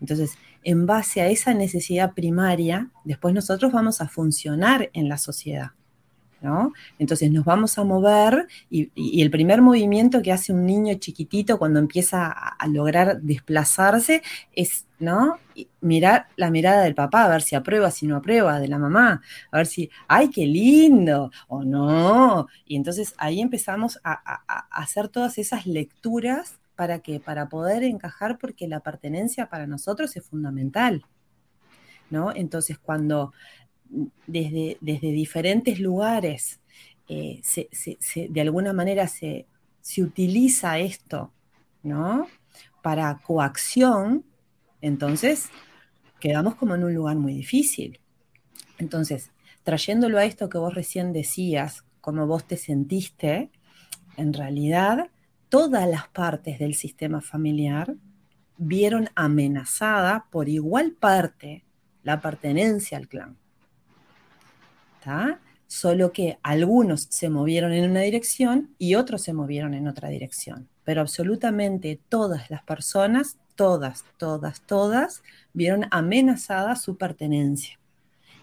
Entonces, 0.05 0.37
en 0.65 0.85
base 0.85 1.23
a 1.23 1.29
esa 1.29 1.55
necesidad 1.55 2.13
primaria, 2.13 2.91
después 3.05 3.35
nosotros 3.35 3.73
vamos 3.73 4.03
a 4.03 4.09
funcionar 4.09 4.91
en 4.93 5.09
la 5.09 5.17
sociedad. 5.17 5.71
¿no? 6.43 6.75
Entonces 6.99 7.33
nos 7.33 7.47
vamos 7.47 7.79
a 7.79 7.85
mover 7.85 8.47
y, 8.69 9.23
el 9.23 9.31
primer 9.31 9.63
movimiento 9.63 10.21
que 10.21 10.31
hace 10.31 10.53
un 10.53 10.67
niño 10.67 10.93
chiquitito 10.99 11.59
cuando 11.59 11.79
empieza 11.79 12.27
a, 12.31 12.69
lograr 12.69 13.23
desplazarse 13.23 14.23
es 14.53 14.85
¿no? 14.99 15.39
mirar 15.81 16.27
la 16.37 16.51
mirada 16.51 16.83
del 16.83 16.95
papá, 16.95 17.25
a 17.25 17.31
ver 17.31 17.41
si 17.41 17.55
aprueba, 17.55 17.91
si 17.91 18.07
no 18.07 18.17
aprueba, 18.17 18.61
de 18.61 18.69
la 18.69 18.79
mamá, 18.79 19.23
a 19.51 19.57
ver 19.57 19.67
si, 19.67 19.89
¡ay, 20.07 20.29
qué 20.29 20.45
lindo! 20.45 21.31
o 21.49 21.65
no. 21.65 22.49
Y 22.67 22.77
entonces 22.77 23.15
ahí 23.17 23.41
empezamos 23.41 23.99
a 24.05 24.13
hacer 24.71 25.09
todas 25.09 25.39
esas 25.39 25.65
lecturas 25.65 26.59
¿Para 26.77 27.01
qué? 27.01 27.21
Para 27.21 27.49
poder 27.49 27.85
encajar 27.85 28.39
porque 28.39 28.69
la 28.69 28.81
pertenencia 28.81 29.49
para 29.49 29.67
nosotros 29.67 30.17
es 30.17 30.25
fundamental. 30.25 31.05
¿no? 32.11 32.35
Entonces, 32.35 32.79
cuando 32.79 33.33
desde, 34.27 34.79
desde 34.81 35.13
diferentes 35.13 35.79
lugares 35.79 36.61
eh, 37.09 37.43
de 38.29 38.41
alguna 38.41 38.73
manera 38.73 39.07
se, 39.09 39.47
utiliza 39.99 40.79
esto, 40.79 41.33
¿no? 41.83 42.27
Para 42.83 43.21
coacción, 43.23 44.25
entonces 44.81 45.51
quedamos 46.21 46.55
como 46.55 46.75
en 46.75 46.85
un 46.85 46.95
lugar 46.95 47.17
muy 47.17 47.35
difícil. 47.35 48.01
Entonces, 48.79 49.31
trayéndolo 49.63 50.19
a 50.19 50.25
esto 50.25 50.49
que 50.49 50.59
vos 50.59 50.75
recién 50.75 51.13
decías, 51.13 51.85
como 52.01 52.27
vos 52.27 52.47
te 52.47 52.57
sentiste, 52.57 53.51
en 54.17 54.33
realidad 54.33 55.11
todas 55.55 55.89
las 55.89 56.09
partes 56.09 56.59
del 56.59 56.75
sistema 56.75 57.21
familiar 57.21 57.95
vieron 58.57 59.09
amenazada 59.15 60.27
por 60.33 60.49
igual 60.49 60.97
parte 60.99 61.65
la 62.03 62.21
pertenencia 62.21 62.99
al 62.99 63.07
clan. 63.07 63.37
¿Está? 64.99 65.39
Solo 65.69 66.11
que 66.11 66.39
algunos 66.43 67.03
se 67.03 67.31
movieron 67.31 67.73
en 67.73 67.89
una 67.89 68.01
dirección 68.01 68.75
y 68.79 68.97
otros 68.97 69.23
se 69.23 69.33
movieron 69.33 69.75
en 69.75 69.87
otra 69.87 70.09
dirección. 70.09 70.69
Pero 70.83 71.03
absolutamente 71.03 72.01
todas 72.09 72.51
las 72.51 72.65
personas, 72.65 73.39
todas, 73.55 74.05
todas, 74.19 74.61
todas, 74.63 75.23
vieron 75.53 75.87
amenazada 75.93 76.75
su 76.75 76.97
pertenencia. 76.97 77.79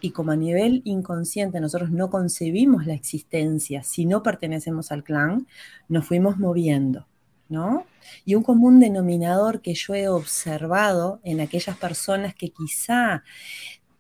Y 0.02 0.12
como 0.12 0.32
a 0.32 0.36
nivel 0.36 0.82
inconsciente 0.84 1.60
nosotros 1.60 1.92
no 1.92 2.10
concebimos 2.10 2.86
la 2.86 2.94
existencia 2.94 3.84
si 3.84 4.06
no 4.06 4.24
pertenecemos 4.24 4.92
al 4.92 5.04
clan, 5.04 5.48
nos 5.88 6.06
fuimos 6.06 6.38
moviendo, 6.38 7.08
¿no? 7.50 7.86
Y 8.26 8.36
un 8.36 8.44
común 8.44 8.80
denominador 8.80 9.62
que 9.62 9.76
yo 9.76 9.94
he 9.94 10.08
observado 10.08 11.20
en 11.24 11.40
aquellas 11.40 11.78
personas 11.78 12.34
que 12.34 12.50
quizá 12.50 13.24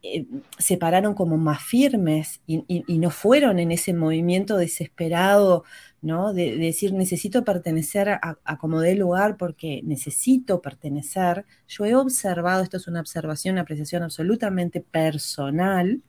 eh, 0.04 0.26
se 0.58 0.78
pararon 0.78 1.14
como 1.14 1.38
más 1.38 1.62
firmes 1.64 2.42
y, 2.48 2.64
no 2.98 3.12
fueron 3.12 3.60
en 3.60 3.72
ese 3.72 3.94
movimiento 3.94 4.58
desesperado, 4.58 5.64
¿no? 6.02 6.34
De, 6.34 6.58
decir, 6.58 6.94
necesito 6.94 7.44
pertenecer 7.44 8.10
a, 8.10 8.58
como 8.60 8.82
de 8.82 8.96
lugar 8.96 9.38
porque 9.38 9.82
necesito 9.84 10.62
pertenecer. 10.62 11.46
Yo 11.68 11.86
he 11.86 11.96
observado, 11.96 12.64
esto 12.64 12.78
es 12.78 12.88
una 12.88 13.00
observación, 13.02 13.54
una 13.54 13.62
apreciación 13.62 14.02
absolutamente 14.04 14.82
personal, 14.82 16.02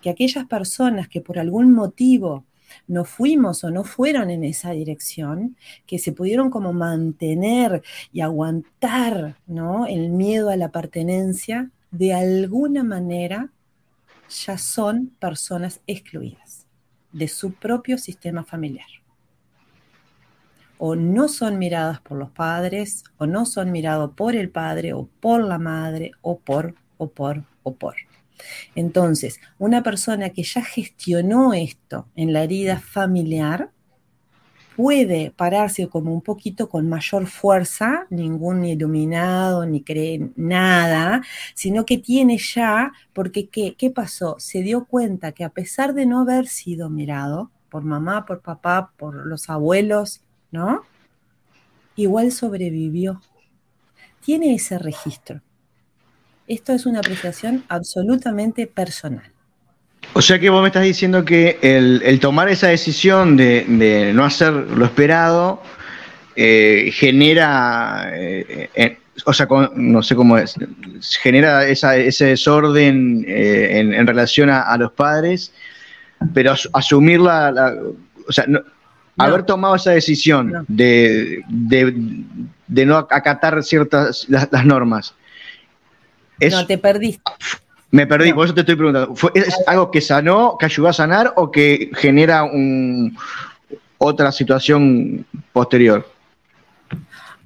que 0.00 0.10
aquellas 0.10 0.46
personas 0.46 1.08
que 1.08 1.20
por 1.20 1.38
algún 1.38 1.72
motivo 1.72 2.44
no 2.86 3.04
fuimos 3.04 3.64
o 3.64 3.70
no 3.70 3.84
fueron 3.84 4.30
en 4.30 4.44
esa 4.44 4.70
dirección, 4.72 5.56
que 5.86 5.98
se 5.98 6.12
pudieron 6.12 6.50
como 6.50 6.72
mantener 6.72 7.82
y 8.12 8.20
aguantar, 8.20 9.38
¿no? 9.46 9.86
El 9.86 10.10
miedo 10.10 10.50
a 10.50 10.56
la 10.56 10.70
pertenencia, 10.70 11.70
de 11.96 12.12
alguna 12.12 12.82
manera 12.82 13.50
ya 14.28 14.58
son 14.58 15.12
personas 15.20 15.80
excluidas 15.86 16.66
de 17.12 17.28
su 17.28 17.52
propio 17.52 17.98
sistema 17.98 18.42
familiar. 18.42 18.88
O 20.76 20.96
no 20.96 21.28
son 21.28 21.56
miradas 21.58 22.00
por 22.00 22.18
los 22.18 22.30
padres, 22.30 23.04
o 23.16 23.26
no 23.26 23.46
son 23.46 23.70
mirados 23.70 24.10
por 24.16 24.34
el 24.34 24.50
padre, 24.50 24.92
o 24.92 25.06
por 25.20 25.44
la 25.44 25.58
madre, 25.58 26.10
o 26.20 26.40
por, 26.40 26.74
o 26.96 27.08
por, 27.08 27.44
o 27.62 27.74
por. 27.76 27.94
Entonces, 28.74 29.38
una 29.58 29.84
persona 29.84 30.30
que 30.30 30.42
ya 30.42 30.64
gestionó 30.64 31.54
esto 31.54 32.08
en 32.16 32.32
la 32.32 32.42
herida 32.42 32.80
familiar, 32.80 33.70
puede 34.76 35.30
pararse 35.30 35.88
como 35.88 36.12
un 36.12 36.20
poquito 36.20 36.68
con 36.68 36.88
mayor 36.88 37.26
fuerza, 37.26 38.06
ningún 38.10 38.64
iluminado 38.64 39.66
ni 39.66 39.82
cree 39.82 40.30
nada, 40.36 41.22
sino 41.54 41.86
que 41.86 41.98
tiene 41.98 42.38
ya, 42.38 42.92
porque 43.12 43.48
¿qué, 43.48 43.74
¿qué 43.76 43.90
pasó? 43.90 44.36
Se 44.38 44.62
dio 44.62 44.84
cuenta 44.86 45.32
que 45.32 45.44
a 45.44 45.50
pesar 45.50 45.94
de 45.94 46.06
no 46.06 46.20
haber 46.20 46.46
sido 46.48 46.90
mirado 46.90 47.50
por 47.68 47.84
mamá, 47.84 48.26
por 48.26 48.40
papá, 48.40 48.92
por 48.96 49.26
los 49.26 49.48
abuelos, 49.50 50.22
¿no? 50.50 50.82
Igual 51.96 52.32
sobrevivió. 52.32 53.20
Tiene 54.24 54.54
ese 54.54 54.78
registro. 54.78 55.40
Esto 56.46 56.72
es 56.72 56.86
una 56.86 56.98
apreciación 56.98 57.64
absolutamente 57.68 58.66
personal. 58.66 59.33
O 60.16 60.22
sea 60.22 60.38
que 60.38 60.48
vos 60.48 60.62
me 60.62 60.68
estás 60.68 60.84
diciendo 60.84 61.24
que 61.24 61.58
el, 61.60 62.20
tomar 62.20 62.48
esa 62.48 62.68
decisión 62.68 63.36
de, 63.36 64.12
no 64.14 64.24
hacer 64.24 64.52
lo 64.52 64.84
esperado 64.84 65.60
eh, 66.36 66.90
genera, 66.94 68.10
eh, 68.12 68.70
eh, 68.76 68.98
o 69.24 69.32
sea, 69.32 69.48
no 69.74 70.02
sé 70.04 70.14
cómo 70.14 70.38
es, 70.38 70.54
genera 71.20 71.66
ese 71.66 72.24
desorden 72.26 73.24
en, 73.26 74.06
relación 74.06 74.50
a, 74.50 74.76
los 74.76 74.92
padres, 74.92 75.52
pero 76.32 76.54
asumir 76.72 77.18
la, 77.18 77.74
o 78.28 78.32
sea, 78.32 78.46
haber 79.18 79.42
tomado 79.42 79.74
esa 79.74 79.90
decisión 79.90 80.64
De, 80.68 81.42
no 82.68 82.98
acatar 82.98 83.60
ciertas 83.64 84.26
las, 84.28 84.64
normas. 84.64 85.12
no, 86.38 86.66
te 86.66 86.78
perdiste. 86.78 87.32
Me 87.94 88.08
perdí, 88.08 88.32
por 88.32 88.44
eso 88.44 88.54
te 88.54 88.62
estoy 88.62 88.74
preguntando. 88.74 89.14
¿Es 89.34 89.54
algo 89.68 89.92
que 89.92 90.00
sanó, 90.00 90.56
que 90.58 90.66
ayudó 90.66 90.88
a 90.88 90.92
sanar 90.92 91.32
o 91.36 91.52
que 91.52 91.92
genera 91.94 92.42
un, 92.42 93.16
otra 93.98 94.32
situación 94.32 95.24
posterior? 95.52 96.04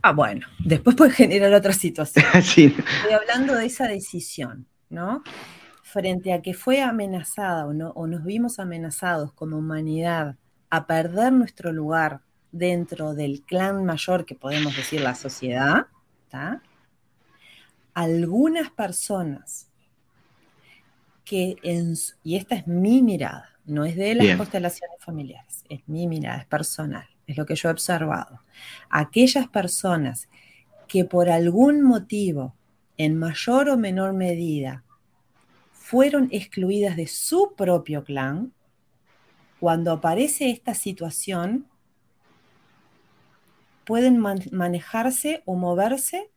Ah, 0.01 0.13
bueno, 0.13 0.47
después 0.59 0.97
puede 0.97 1.11
generar 1.11 1.53
otra 1.53 1.75
situación. 1.75 2.25
sí. 2.43 2.75
Estoy 2.79 3.13
hablando 3.13 3.57
de 3.57 3.67
esa 3.67 3.89
decisión, 3.89 4.65
¿no? 4.89 5.23
Frente 5.83 6.33
a 6.33 6.41
que 6.41 6.55
fue 6.55 6.81
amenazada 6.81 7.67
o, 7.67 7.75
no, 7.75 7.91
o 7.91 8.07
nos 8.07 8.25
vimos 8.25 8.59
amenazados 8.59 9.35
como 9.35 9.59
humanidad 9.59 10.37
a 10.71 10.87
perder 10.87 11.31
nuestro 11.35 11.73
lugar 11.73 12.21
dentro 12.53 13.13
del 13.13 13.43
clan 13.43 13.85
mayor 13.85 14.25
que 14.25 14.35
podemos 14.35 14.75
decir 14.75 15.03
la 15.03 15.15
sociedad, 15.15 15.89
¿está? 16.25 16.63
algunas 17.93 18.71
personas 18.71 19.68
que, 21.29 21.59
en, 21.63 21.95
y 22.25 22.37
esta 22.37 22.55
es 22.55 22.67
mi 22.67 23.03
mirada, 23.03 23.51
no 23.67 23.85
es 23.85 23.97
de 23.97 24.15
las 24.15 24.35
constelaciones 24.39 24.97
familiares, 24.99 25.63
es 25.69 25.87
mi 25.87 26.07
mirada, 26.07 26.39
es 26.39 26.47
personal, 26.47 27.07
es 27.27 27.37
lo 27.37 27.45
que 27.45 27.55
yo 27.55 27.69
he 27.69 27.73
observado. 27.73 28.41
Aquellas 28.89 29.47
personas 29.47 30.31
que 30.87 31.05
por 31.05 31.29
algún 31.29 31.83
motivo, 31.83 32.55
en 32.97 33.19
mayor 33.19 33.69
o 33.69 33.77
menor 33.77 34.15
medida, 34.15 34.85
fueron 35.73 36.29
excluidas 36.31 36.97
de 36.97 37.07
su 37.07 37.53
propio 37.55 38.05
clan, 38.05 38.55
cuando 39.61 39.93
aparece 39.93 40.49
esta 40.49 40.73
situación, 40.73 41.67
pueden 43.85 44.19
manejarse 44.19 45.43
o 45.45 45.57
moverse 45.57 46.31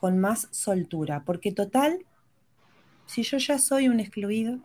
con 0.00 0.18
más 0.18 0.48
soltura, 0.50 1.24
porque 1.26 1.52
total 1.52 2.06
si 3.08 3.22
yo 3.22 3.38
ya 3.38 3.58
soy 3.58 3.88
un 3.88 4.00
excluido? 4.00 4.58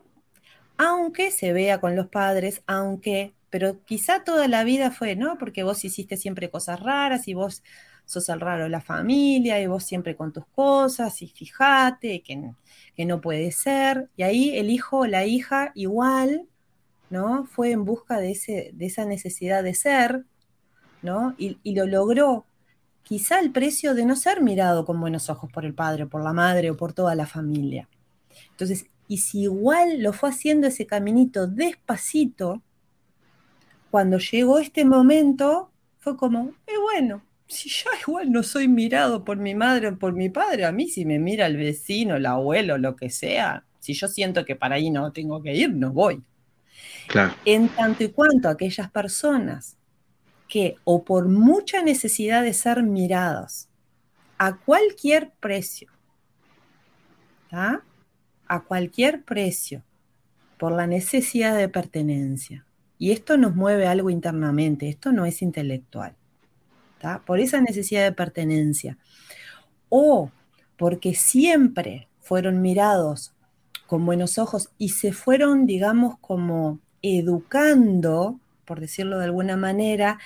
Aunque 0.77 1.31
se 1.31 1.53
vea 1.53 1.79
con 1.79 1.95
los 1.95 2.07
padres, 2.07 2.61
aunque, 2.67 3.33
pero 3.49 3.83
quizá 3.85 4.23
toda 4.23 4.47
la 4.47 4.63
vida 4.63 4.91
fue, 4.91 5.15
¿no? 5.15 5.37
Porque 5.37 5.63
vos 5.63 5.85
hiciste 5.85 6.17
siempre 6.17 6.49
cosas 6.49 6.81
raras 6.81 7.27
y 7.27 7.33
vos 7.33 7.63
sos 8.05 8.27
el 8.27 8.41
raro 8.41 8.63
de 8.63 8.69
la 8.69 8.81
familia 8.81 9.61
y 9.61 9.67
vos 9.67 9.85
siempre 9.85 10.17
con 10.17 10.33
tus 10.33 10.45
cosas 10.47 11.21
y 11.21 11.27
fíjate 11.29 12.21
que, 12.21 13.05
no 13.05 13.21
puede 13.21 13.51
ser. 13.51 14.09
Y 14.17 14.23
ahí 14.23 14.57
el 14.57 14.69
hijo 14.69 14.99
o 14.99 15.07
la 15.07 15.25
hija 15.25 15.71
igual, 15.73 16.47
¿no? 17.09 17.45
Fue 17.45 17.71
en 17.71 17.85
busca 17.85 18.17
de, 18.19 18.31
esa 18.79 19.05
necesidad 19.05 19.63
de 19.63 19.73
ser, 19.73 20.25
¿no? 21.01 21.33
Y, 21.37 21.59
y 21.63 21.75
lo 21.75 21.85
logró. 21.85 22.45
Quizá 23.03 23.39
el 23.39 23.51
precio 23.51 23.93
de 23.95 24.05
no 24.05 24.15
ser 24.17 24.41
mirado 24.41 24.85
con 24.85 24.99
buenos 24.99 25.29
ojos 25.29 25.51
por 25.51 25.65
el 25.65 25.73
padre, 25.73 26.07
por 26.07 26.23
la 26.23 26.33
madre 26.33 26.71
o 26.71 26.77
por 26.77 26.93
toda 26.93 27.15
la 27.15 27.25
familia. 27.25 27.87
Entonces, 28.51 28.87
y 29.07 29.17
si 29.17 29.43
igual 29.43 30.01
lo 30.01 30.13
fue 30.13 30.29
haciendo 30.29 30.67
ese 30.67 30.85
caminito 30.85 31.47
despacito, 31.47 32.61
cuando 33.91 34.17
llegó 34.17 34.59
este 34.59 34.85
momento, 34.85 35.71
fue 35.99 36.17
como, 36.17 36.49
eh, 36.67 36.77
bueno, 36.81 37.23
si 37.47 37.69
ya 37.69 37.91
igual 38.07 38.31
no 38.31 38.43
soy 38.43 38.67
mirado 38.67 39.23
por 39.23 39.37
mi 39.37 39.55
madre 39.55 39.89
o 39.89 39.99
por 39.99 40.13
mi 40.13 40.29
padre, 40.29 40.65
a 40.65 40.71
mí 40.71 40.87
si 40.87 41.05
me 41.05 41.19
mira 41.19 41.45
el 41.45 41.57
vecino, 41.57 42.15
el 42.15 42.25
abuelo, 42.25 42.77
lo 42.77 42.95
que 42.95 43.09
sea, 43.09 43.65
si 43.79 43.93
yo 43.93 44.07
siento 44.07 44.45
que 44.45 44.55
para 44.55 44.75
ahí 44.75 44.89
no 44.89 45.11
tengo 45.11 45.41
que 45.41 45.53
ir, 45.53 45.73
no 45.73 45.91
voy. 45.91 46.23
Claro. 47.07 47.35
En 47.45 47.67
tanto 47.69 48.03
y 48.03 48.09
cuanto 48.09 48.49
aquellas 48.49 48.89
personas 48.89 49.77
que 50.47 50.75
o 50.85 51.03
por 51.03 51.27
mucha 51.27 51.81
necesidad 51.81 52.43
de 52.43 52.53
ser 52.53 52.81
miradas 52.83 53.69
a 54.37 54.57
cualquier 54.57 55.31
precio, 55.39 55.91
¿está? 57.43 57.83
A 58.47 58.61
cualquier 58.61 59.23
precio 59.23 59.83
por 60.57 60.71
la 60.71 60.87
necesidad 60.87 61.57
de 61.57 61.69
pertenencia. 61.69 62.65
Y 62.97 63.11
esto 63.11 63.37
nos 63.37 63.55
mueve 63.55 63.87
algo 63.87 64.09
internamente, 64.09 64.87
esto 64.87 65.11
no 65.11 65.25
es 65.25 65.41
intelectual. 65.41 66.15
Por 67.25 67.39
esa 67.39 67.59
necesidad 67.59 68.03
de 68.03 68.13
pertenencia. 68.13 68.97
O 69.89 70.31
porque 70.77 71.13
siempre 71.13 72.07
fueron 72.21 72.61
mirados 72.61 73.33
con 73.87 74.05
buenos 74.05 74.37
ojos 74.37 74.69
y 74.77 74.89
se 74.89 75.11
fueron, 75.11 75.65
digamos, 75.65 76.17
como 76.19 76.79
educando, 77.01 78.39
por 78.65 78.79
decirlo 78.79 79.19
de 79.19 79.25
alguna 79.25 79.57
manera, 79.57 80.19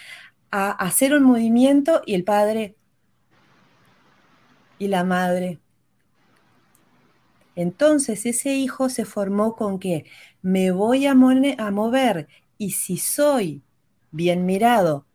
a 0.52 0.72
hacer 0.72 1.14
un 1.14 1.24
movimiento 1.24 2.02
y 2.06 2.14
el 2.14 2.24
padre 2.24 2.76
y 4.80 4.88
la 4.88 5.04
madre. 5.04 5.60
Entonces 7.58 8.28
ese 8.28 8.54
hijo 8.54 8.88
se 8.88 9.04
formó 9.04 9.56
con 9.56 9.80
que 9.80 10.06
me 10.44 10.70
voy 10.70 11.08
a, 11.08 11.14
a 11.14 11.72
mover 11.72 12.28
y 12.60 12.72
si 12.72 12.98
soy 12.98 13.64
bien 14.12 14.46
mirado 14.46 15.08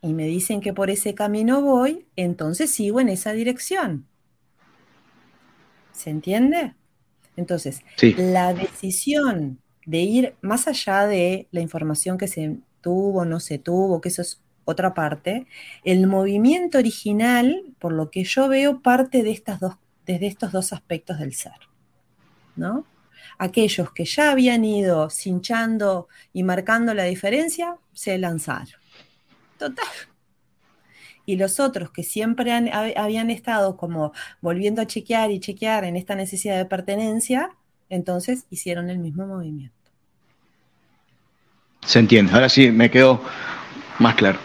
y 0.00 0.14
me 0.14 0.26
dicen 0.26 0.60
que 0.60 0.72
por 0.72 0.90
ese 0.90 1.16
camino 1.16 1.60
voy, 1.60 2.06
entonces 2.14 2.70
sigo 2.70 3.00
en 3.00 3.08
esa 3.08 3.32
dirección. 3.32 4.06
¿Se 5.90 6.10
entiende? 6.10 6.76
Entonces, 7.36 7.82
la 8.16 8.54
decisión 8.54 9.60
de 9.84 9.98
ir 9.98 10.36
más 10.40 10.68
allá 10.68 11.04
de 11.04 11.48
la 11.50 11.62
información 11.62 12.16
que 12.16 12.28
se 12.28 12.58
tuvo, 12.80 13.24
no 13.24 13.40
se 13.40 13.58
tuvo, 13.58 14.00
que 14.00 14.10
eso 14.10 14.22
es 14.22 14.40
otra 14.64 14.94
parte, 14.94 15.48
el 15.82 16.06
movimiento 16.06 16.78
original, 16.78 17.74
por 17.80 17.92
lo 17.92 18.12
que 18.12 18.22
yo 18.22 18.46
veo, 18.46 18.82
parte 18.82 19.24
de 19.24 19.32
estas 19.32 19.58
dos, 19.58 19.78
desde 20.06 20.28
estos 20.28 20.52
dos 20.52 20.72
aspectos 20.72 21.18
del 21.18 21.34
ser. 21.34 21.54
¿No? 22.58 22.84
Aquellos 23.38 23.92
que 23.92 24.04
ya 24.04 24.32
habían 24.32 24.64
ido 24.64 25.10
cinchando 25.10 26.08
y 26.32 26.42
marcando 26.42 26.92
la 26.92 27.04
diferencia, 27.04 27.76
se 27.92 28.18
lanzaron. 28.18 28.80
Total. 29.58 29.86
Y 31.24 31.36
los 31.36 31.60
otros 31.60 31.90
que 31.90 32.02
siempre 32.02 32.52
habían 32.52 33.30
estado 33.30 33.76
como 33.76 34.12
volviendo 34.40 34.82
a 34.82 34.86
chequear 34.86 35.30
y 35.30 35.40
chequear 35.40 35.84
en 35.84 35.96
esta 35.96 36.14
necesidad 36.14 36.56
de 36.56 36.64
pertenencia, 36.64 37.50
entonces 37.90 38.46
hicieron 38.50 38.88
el 38.90 38.98
mismo 38.98 39.26
movimiento. 39.26 39.74
Se 41.86 41.98
entiende. 41.98 42.32
Ahora 42.32 42.48
sí, 42.48 42.70
me 42.70 42.90
quedó 42.90 43.22
más 43.98 44.14
claro. 44.14 44.38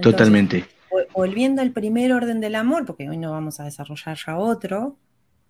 Totalmente. 0.00 0.66
Volviendo 1.12 1.62
al 1.62 1.70
primer 1.72 2.12
orden 2.12 2.40
del 2.40 2.54
amor, 2.54 2.84
porque 2.84 3.08
hoy 3.08 3.16
no 3.16 3.32
vamos 3.32 3.60
a 3.60 3.64
desarrollar 3.64 4.16
ya 4.24 4.36
otro, 4.36 4.96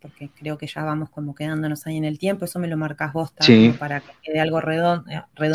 porque 0.04 0.28
creo 0.38 0.58
que 0.58 0.66
ya 0.66 0.84
vamos 0.84 1.08
como 1.08 1.34
quedándonos 1.34 1.86
ahí 1.86 1.96
en 1.96 2.04
el 2.04 2.18
tiempo, 2.18 2.44
eso 2.44 2.58
me 2.58 2.68
lo 2.68 2.76
marcas 2.76 3.12
vos 3.14 3.34
también 3.34 3.72
para 3.74 4.00
que 4.00 4.12
quede 4.22 4.38
algo 4.38 4.60
redondo. 4.60 5.04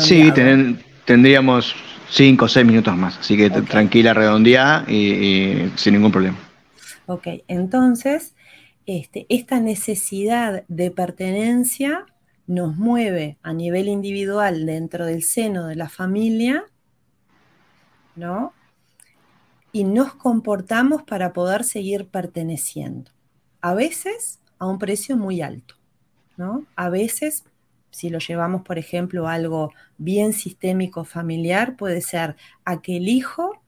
Sí, 0.00 0.32
tendríamos 1.04 1.74
cinco 2.08 2.46
o 2.46 2.48
seis 2.48 2.66
minutos 2.66 2.96
más, 2.96 3.18
así 3.18 3.36
que 3.36 3.48
tranquila, 3.48 4.12
redondeada 4.12 4.90
y, 4.90 5.70
sin 5.76 5.94
ningún 5.94 6.10
problema. 6.10 6.36
Ok, 7.06 7.28
entonces, 7.46 8.34
este, 8.86 9.26
esta 9.28 9.60
necesidad 9.60 10.64
de 10.66 10.90
pertenencia 10.90 12.06
nos 12.48 12.76
mueve 12.76 13.38
a 13.44 13.52
nivel 13.52 13.86
individual 13.86 14.66
dentro 14.66 15.06
del 15.06 15.22
seno 15.22 15.68
de 15.68 15.76
la 15.76 15.88
familia, 15.88 16.64
¿no? 18.16 18.52
Y 19.72 19.84
nos 19.84 20.14
comportamos 20.14 21.02
para 21.02 21.32
poder 21.32 21.64
seguir 21.64 22.08
perteneciendo. 22.08 23.10
A 23.60 23.74
veces 23.74 24.40
a 24.58 24.66
un 24.66 24.78
precio 24.78 25.16
muy 25.16 25.42
alto, 25.42 25.74
¿no? 26.36 26.64
A 26.76 26.90
veces, 26.90 27.44
si 27.90 28.10
lo 28.10 28.18
llevamos, 28.18 28.62
por 28.62 28.78
ejemplo, 28.78 29.26
a 29.26 29.34
algo 29.34 29.72
bien 29.98 30.32
sistémico 30.32 31.04
familiar, 31.04 31.76
puede 31.76 32.00
ser 32.00 32.36
aquel 32.64 33.08
hijo 33.08 33.60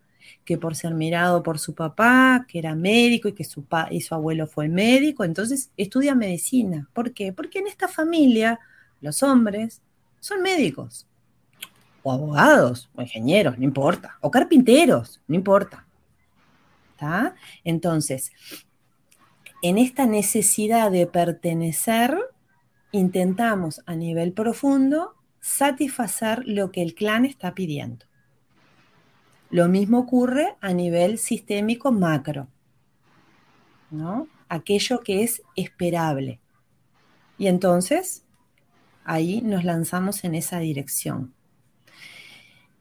que 0.44 0.58
por 0.58 0.74
ser 0.74 0.94
mirado 0.94 1.42
por 1.42 1.58
su 1.58 1.74
papá, 1.74 2.46
que 2.48 2.58
era 2.58 2.74
médico 2.74 3.28
y 3.28 3.32
que 3.32 3.44
su, 3.44 3.64
y 3.90 4.00
su 4.00 4.14
abuelo 4.14 4.46
fue 4.46 4.68
médico, 4.68 5.24
entonces 5.24 5.70
estudia 5.76 6.14
medicina. 6.14 6.88
¿Por 6.92 7.12
qué? 7.12 7.32
Porque 7.32 7.60
en 7.60 7.68
esta 7.68 7.88
familia 7.88 8.58
los 9.00 9.22
hombres 9.22 9.80
son 10.20 10.42
médicos, 10.42 11.06
o 12.02 12.12
abogados, 12.12 12.90
o 12.94 13.02
ingenieros, 13.02 13.58
no 13.58 13.64
importa, 13.64 14.16
o 14.20 14.30
carpinteros, 14.30 15.20
no 15.26 15.34
importa. 15.34 15.86
Entonces, 17.64 18.32
en 19.62 19.78
esta 19.78 20.06
necesidad 20.06 20.90
de 20.90 21.06
pertenecer, 21.06 22.16
intentamos 22.90 23.82
a 23.86 23.94
nivel 23.94 24.32
profundo 24.32 25.14
satisfacer 25.40 26.42
lo 26.46 26.70
que 26.70 26.82
el 26.82 26.94
clan 26.94 27.24
está 27.24 27.54
pidiendo. 27.54 28.06
Lo 29.50 29.68
mismo 29.68 29.98
ocurre 29.98 30.56
a 30.60 30.72
nivel 30.72 31.18
sistémico 31.18 31.92
macro, 31.92 32.48
¿no? 33.90 34.28
Aquello 34.48 35.00
que 35.00 35.22
es 35.22 35.42
esperable. 35.56 36.40
Y 37.38 37.48
entonces 37.48 38.24
ahí 39.04 39.42
nos 39.42 39.64
lanzamos 39.64 40.24
en 40.24 40.34
esa 40.34 40.58
dirección. 40.58 41.34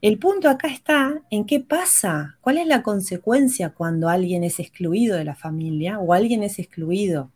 El 0.02 0.18
punto 0.18 0.50
acá 0.50 0.68
está 0.68 1.22
en 1.30 1.46
qué 1.46 1.60
pasa, 1.60 2.38
cuál 2.42 2.58
es 2.58 2.66
la 2.66 2.82
consecuencia 2.82 3.70
cuando 3.70 4.10
alguien 4.10 4.44
es 4.44 4.60
excluido 4.60 5.16
de 5.16 5.26
la 5.26 5.36
familia 5.36 6.00
o 6.00 6.14
alguien 6.14 6.42
es 6.42 6.58
excluido, 6.58 7.32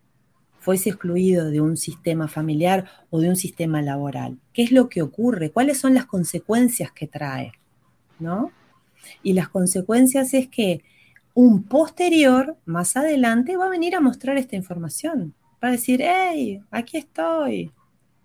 fuese 0.58 0.90
excluido 0.90 1.48
de 1.48 1.60
un 1.60 1.76
sistema 1.76 2.26
familiar 2.26 2.86
o 3.10 3.20
de 3.20 3.28
un 3.28 3.36
sistema 3.36 3.82
laboral. 3.82 4.38
¿Qué 4.52 4.64
es 4.64 4.72
lo 4.72 4.88
que 4.88 5.00
ocurre? 5.00 5.50
¿Cuáles 5.50 5.78
son 5.78 5.94
las 5.94 6.06
consecuencias 6.06 6.90
que 6.90 7.06
trae? 7.06 7.52
¿No? 8.18 8.50
Y 9.22 9.34
las 9.34 9.48
consecuencias 9.48 10.34
es 10.34 10.48
que 10.48 10.82
un 11.34 11.62
posterior, 11.62 12.56
más 12.64 12.96
adelante, 12.96 13.56
va 13.56 13.66
a 13.66 13.70
venir 13.70 13.94
a 13.94 14.00
mostrar 14.00 14.38
esta 14.38 14.56
información. 14.56 15.34
Va 15.62 15.68
a 15.68 15.72
decir, 15.72 16.00
hey, 16.02 16.60
aquí 16.72 16.96
estoy, 16.96 17.70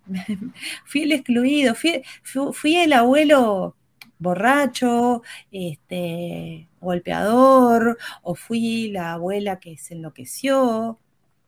fui 0.84 1.02
el 1.02 1.12
excluido, 1.12 1.74
fui, 1.74 2.76
el 2.76 2.92
abuelo 2.92 3.76
borracho, 4.22 5.22
este, 5.50 6.68
golpeador, 6.80 7.98
o 8.22 8.34
fui 8.34 8.88
la 8.90 9.14
abuela 9.14 9.58
que 9.58 9.76
se 9.76 9.94
enloqueció, 9.94 10.98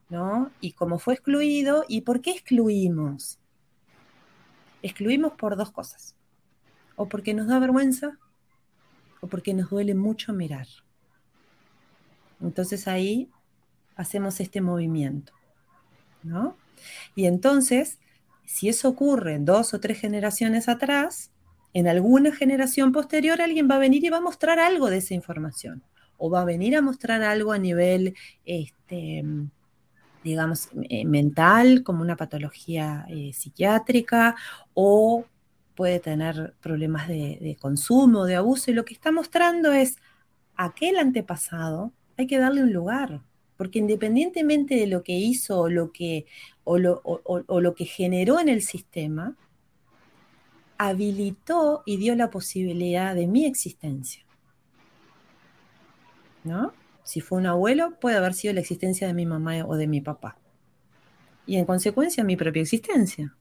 ¿no? 0.08 0.50
Y 0.60 0.72
como 0.72 0.98
fue 0.98 1.14
excluido, 1.14 1.84
¿y 1.88 2.02
por 2.02 2.20
qué 2.20 2.32
excluimos? 2.32 3.38
Excluimos 4.82 5.32
por 5.32 5.56
dos 5.56 5.70
cosas. 5.70 6.14
O 6.96 7.08
porque 7.08 7.34
nos 7.34 7.46
da 7.46 7.58
vergüenza, 7.58 8.18
o 9.20 9.26
porque 9.26 9.54
nos 9.54 9.70
duele 9.70 9.94
mucho 9.94 10.32
mirar. 10.32 10.66
Entonces 12.40 12.86
ahí 12.86 13.30
hacemos 13.96 14.40
este 14.40 14.60
movimiento, 14.60 15.32
¿no? 16.22 16.56
Y 17.14 17.26
entonces 17.26 17.98
si 18.44 18.68
eso 18.68 18.88
ocurre 18.88 19.38
dos 19.38 19.74
o 19.74 19.80
tres 19.80 19.98
generaciones 19.98 20.68
atrás, 20.68 21.30
en 21.74 21.88
alguna 21.88 22.32
generación 22.32 22.92
posterior 22.92 23.42
alguien 23.42 23.68
va 23.70 23.74
a 23.74 23.78
venir 23.78 24.04
y 24.04 24.08
va 24.08 24.18
a 24.18 24.22
mostrar 24.22 24.58
algo 24.58 24.88
de 24.88 24.98
esa 24.98 25.14
información. 25.14 25.82
O 26.16 26.30
va 26.30 26.42
a 26.42 26.44
venir 26.44 26.76
a 26.76 26.82
mostrar 26.82 27.22
algo 27.22 27.52
a 27.52 27.58
nivel, 27.58 28.14
este, 28.44 29.24
digamos, 30.22 30.68
eh, 30.88 31.04
mental, 31.04 31.82
como 31.82 32.00
una 32.00 32.16
patología 32.16 33.04
eh, 33.08 33.32
psiquiátrica, 33.32 34.36
o 34.72 35.26
puede 35.74 35.98
tener 36.00 36.54
problemas 36.60 37.08
de, 37.08 37.56
consumo, 37.60 38.24
de 38.24 38.36
abuso. 38.36 38.70
Y 38.70 38.74
lo 38.74 38.84
que 38.84 38.94
está 38.94 39.12
mostrando 39.12 39.72
es 39.72 39.96
aquel 40.56 40.98
antepasado, 40.98 41.92
hay 42.16 42.26
que 42.26 42.38
darle 42.38 42.62
un 42.62 42.72
lugar, 42.72 43.22
porque 43.56 43.80
independientemente 43.80 44.76
de 44.76 44.86
lo 44.86 45.02
que 45.02 45.14
hizo 45.14 45.68
lo 45.68 45.92
que, 45.92 46.26
o 46.62 46.78
lo, 46.78 47.74
que 47.74 47.84
generó 47.84 48.40
en 48.40 48.48
el 48.48 48.62
sistema, 48.62 49.36
habilitó 50.78 51.82
y 51.86 51.96
dio 51.96 52.14
la 52.14 52.30
posibilidad 52.30 53.14
de 53.14 53.26
mi 53.26 53.46
existencia. 53.46 54.24
¿No? 56.42 56.72
Si 57.02 57.20
fue 57.20 57.38
un 57.38 57.46
abuelo, 57.46 57.98
puede 58.00 58.16
haber 58.16 58.34
sido 58.34 58.54
la 58.54 58.60
existencia 58.60 59.06
de 59.06 59.14
mi 59.14 59.26
mamá 59.26 59.64
o 59.66 59.76
de 59.76 59.86
mi 59.86 60.00
papá. 60.00 60.38
Y 61.46 61.56
en 61.56 61.64
consecuencia, 61.64 62.24
mi 62.24 62.36
propia 62.36 62.62
existencia. 62.62 63.34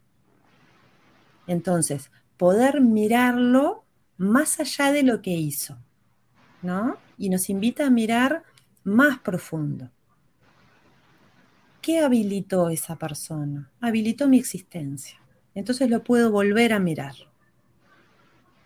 Entonces, 1.47 2.11
poder 2.37 2.81
mirarlo 2.81 3.83
más 4.17 4.59
allá 4.59 4.91
de 4.91 5.03
lo 5.03 5.21
que 5.21 5.31
hizo, 5.31 5.77
¿no? 6.61 6.97
Y 7.17 7.29
nos 7.29 7.49
invita 7.49 7.87
a 7.87 7.89
mirar 7.89 8.43
más 8.83 9.19
profundo. 9.19 9.89
¿Qué 11.81 11.99
habilitó 11.99 12.69
esa 12.69 12.97
persona? 12.97 13.69
Habilitó 13.81 14.27
mi 14.27 14.39
existencia. 14.39 15.19
Entonces 15.55 15.89
lo 15.89 16.03
puedo 16.03 16.31
volver 16.31 16.73
a 16.73 16.79
mirar, 16.79 17.13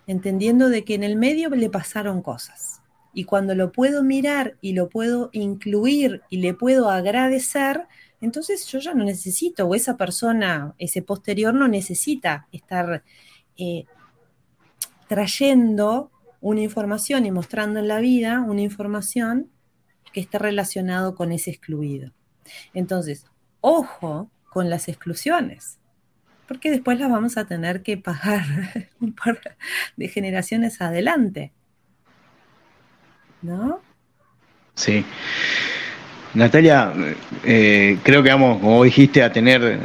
entendiendo 0.05 0.69
de 0.69 0.83
que 0.83 0.95
en 0.95 1.03
el 1.03 1.15
medio 1.15 1.49
le 1.49 1.69
pasaron 1.69 2.21
cosas. 2.21 2.81
Y 3.13 3.23
cuando 3.23 3.55
lo 3.55 3.71
puedo 3.71 4.03
mirar 4.03 4.57
y 4.61 4.73
lo 4.73 4.89
puedo 4.89 5.29
incluir 5.33 6.21
y 6.29 6.37
le 6.37 6.53
puedo 6.53 6.89
agradecer, 6.89 7.87
entonces 8.21 8.67
yo 8.67 8.79
ya 8.79 8.93
no 8.93 9.03
necesito, 9.03 9.65
o 9.65 9.75
esa 9.75 9.97
persona, 9.97 10.75
ese 10.77 11.01
posterior 11.01 11.53
no 11.53 11.67
necesita 11.67 12.47
estar 12.51 13.03
eh, 13.57 13.85
trayendo 15.07 16.11
una 16.41 16.61
información 16.61 17.25
y 17.25 17.31
mostrando 17.31 17.79
en 17.79 17.87
la 17.87 17.99
vida 17.99 18.41
una 18.41 18.61
información 18.61 19.49
que 20.13 20.19
esté 20.19 20.37
relacionado 20.37 21.15
con 21.15 21.31
ese 21.31 21.51
excluido. 21.51 22.13
Entonces, 22.73 23.25
ojo 23.61 24.29
con 24.51 24.69
las 24.69 24.87
exclusiones, 24.87 25.79
porque 26.47 26.71
después 26.71 26.99
las 26.99 27.11
vamos 27.11 27.37
a 27.37 27.45
tener 27.45 27.83
que 27.83 27.97
pagar 27.97 28.43
un 28.99 29.13
par 29.13 29.39
de 29.95 30.07
generaciones 30.07 30.81
adelante. 30.81 31.51
¿No? 33.41 33.81
Sí. 34.75 35.05
Natalia, 36.33 36.93
eh, 37.43 37.97
creo 38.03 38.21
que 38.21 38.29
vamos, 38.29 38.59
como 38.59 38.83
dijiste, 38.83 39.23
a 39.23 39.31
tener 39.31 39.61
eh, 39.63 39.79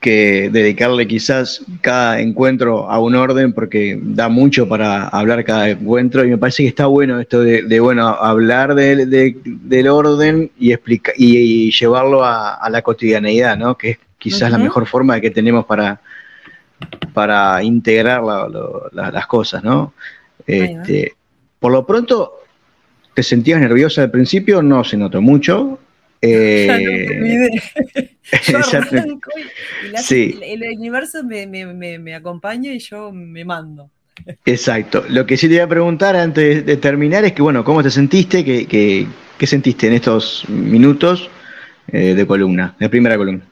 que 0.00 0.50
dedicarle 0.50 1.06
quizás 1.06 1.64
cada 1.80 2.20
encuentro 2.20 2.88
a 2.88 3.00
un 3.00 3.14
orden 3.14 3.52
porque 3.52 3.98
da 4.00 4.28
mucho 4.28 4.68
para 4.68 5.08
hablar 5.08 5.44
cada 5.44 5.70
encuentro 5.70 6.24
y 6.24 6.30
me 6.30 6.38
parece 6.38 6.62
que 6.62 6.68
está 6.68 6.86
bueno 6.86 7.18
esto 7.18 7.40
de, 7.40 7.80
bueno 7.80 8.06
hablar 8.06 8.74
del 8.74 9.88
orden 9.88 10.50
y 10.58 10.72
explicar 10.72 11.14
y, 11.18 11.72
llevarlo 11.72 12.24
a, 12.24 12.68
la 12.70 12.82
cotidianeidad, 12.82 13.56
¿no? 13.56 13.76
Que 13.76 13.90
es 13.90 13.98
quizás 14.18 14.50
la 14.50 14.58
mejor 14.58 14.86
forma 14.86 15.20
que 15.20 15.30
tenemos 15.30 15.66
para 15.66 16.00
para 17.12 17.62
integrar 17.62 18.22
las 18.92 19.26
cosas, 19.26 19.64
¿no? 19.64 19.94
Este, 20.46 21.14
por 21.58 21.72
lo 21.72 21.86
pronto, 21.86 22.34
¿te 23.14 23.22
sentías 23.22 23.60
nerviosa 23.60 24.02
al 24.02 24.10
principio? 24.10 24.62
No 24.62 24.84
se 24.84 24.96
notó 24.96 25.20
mucho. 25.20 25.78
Eh, 26.22 27.50
yo 28.48 28.58
y, 30.10 30.38
el, 30.42 30.62
universo 30.78 31.22
me, 31.22 32.14
acompaña 32.14 32.72
y 32.72 32.78
yo 32.78 33.12
me 33.12 33.44
mando. 33.44 33.90
Exacto. 34.46 35.04
Lo 35.10 35.26
que 35.26 35.36
sí 35.36 35.46
te 35.46 35.56
iba 35.56 35.64
a 35.64 35.68
preguntar 35.68 36.16
antes 36.16 36.64
de 36.64 36.76
terminar 36.78 37.26
es 37.26 37.32
que, 37.32 37.42
bueno, 37.42 37.62
¿cómo 37.62 37.82
te 37.82 37.90
sentiste? 37.90 38.42
¿Qué, 38.44 39.06
sentiste 39.46 39.88
en 39.88 39.92
estos 39.92 40.48
minutos 40.48 41.30
eh, 41.92 42.14
de 42.14 42.26
columna, 42.26 42.74
de 42.80 42.88
primera 42.88 43.16
columna? 43.18 43.44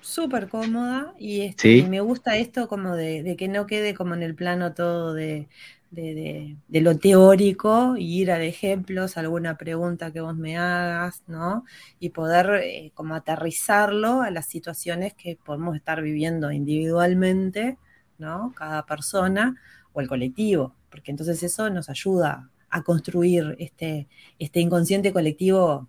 Súper 0.00 0.48
cómoda 0.48 1.14
y, 1.18 1.42
este, 1.42 1.82
me 1.88 2.00
gusta 2.00 2.36
esto 2.36 2.68
como 2.68 2.94
de, 2.94 3.34
que 3.36 3.48
no 3.48 3.66
quede 3.66 3.94
como 3.94 4.14
en 4.14 4.22
el 4.22 4.34
plano 4.34 4.72
todo 4.72 5.12
de, 5.12 5.48
de, 5.90 6.56
lo 6.80 6.98
teórico 6.98 7.96
y 7.96 8.22
ir 8.22 8.30
a 8.30 8.42
ejemplos, 8.42 9.16
alguna 9.16 9.56
pregunta 9.56 10.12
que 10.12 10.20
vos 10.20 10.36
me 10.36 10.56
hagas, 10.56 11.22
¿no? 11.26 11.64
Y 11.98 12.10
poder 12.10 12.62
eh, 12.62 12.92
como 12.94 13.14
aterrizarlo 13.14 14.22
a 14.22 14.30
las 14.30 14.46
situaciones 14.46 15.14
que 15.14 15.38
podemos 15.42 15.76
estar 15.76 16.02
viviendo 16.02 16.52
individualmente, 16.52 17.78
¿no? 18.18 18.52
Cada 18.56 18.84
persona 18.86 19.56
o 19.92 20.00
el 20.00 20.08
colectivo, 20.08 20.74
porque 20.90 21.10
entonces 21.10 21.42
eso 21.42 21.70
nos 21.70 21.88
ayuda 21.88 22.50
a 22.70 22.82
construir 22.82 23.56
este, 23.58 24.08
este 24.38 24.60
inconsciente 24.60 25.12
colectivo 25.12 25.88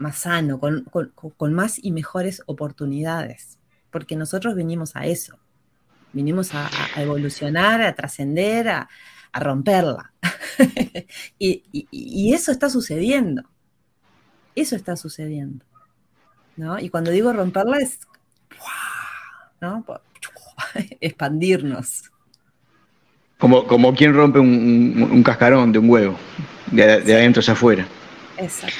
más 0.00 0.18
sano, 0.18 0.58
con, 0.58 1.52
más 1.52 1.78
y 1.82 1.92
mejores 1.92 2.42
oportunidades, 2.46 3.58
porque 3.90 4.16
nosotros 4.16 4.54
venimos 4.54 4.96
a 4.96 5.04
eso, 5.04 5.38
vinimos 6.12 6.54
a, 6.54 6.70
evolucionar, 6.96 7.82
a 7.82 7.94
trascender, 7.94 8.68
a, 8.68 8.88
romperla. 9.32 10.12
y, 11.38 12.32
eso 12.32 12.50
está 12.50 12.70
sucediendo. 12.70 13.42
Eso 14.56 14.74
está 14.74 14.96
sucediendo. 14.96 15.64
¿no? 16.56 16.78
Y 16.78 16.88
cuando 16.88 17.10
digo 17.10 17.32
romperla 17.32 17.78
es 17.78 18.00
¿no? 19.60 19.84
expandirnos. 21.00 22.10
Como, 23.38 23.66
como 23.66 23.94
quien 23.94 24.14
rompe 24.14 24.38
un, 24.38 25.22
cascarón 25.22 25.72
de 25.72 25.78
un 25.78 25.88
huevo, 25.88 26.16
de, 26.70 26.84
adentro 26.84 27.40
hacia 27.40 27.52
afuera. 27.52 27.86
Exacto. 28.36 28.76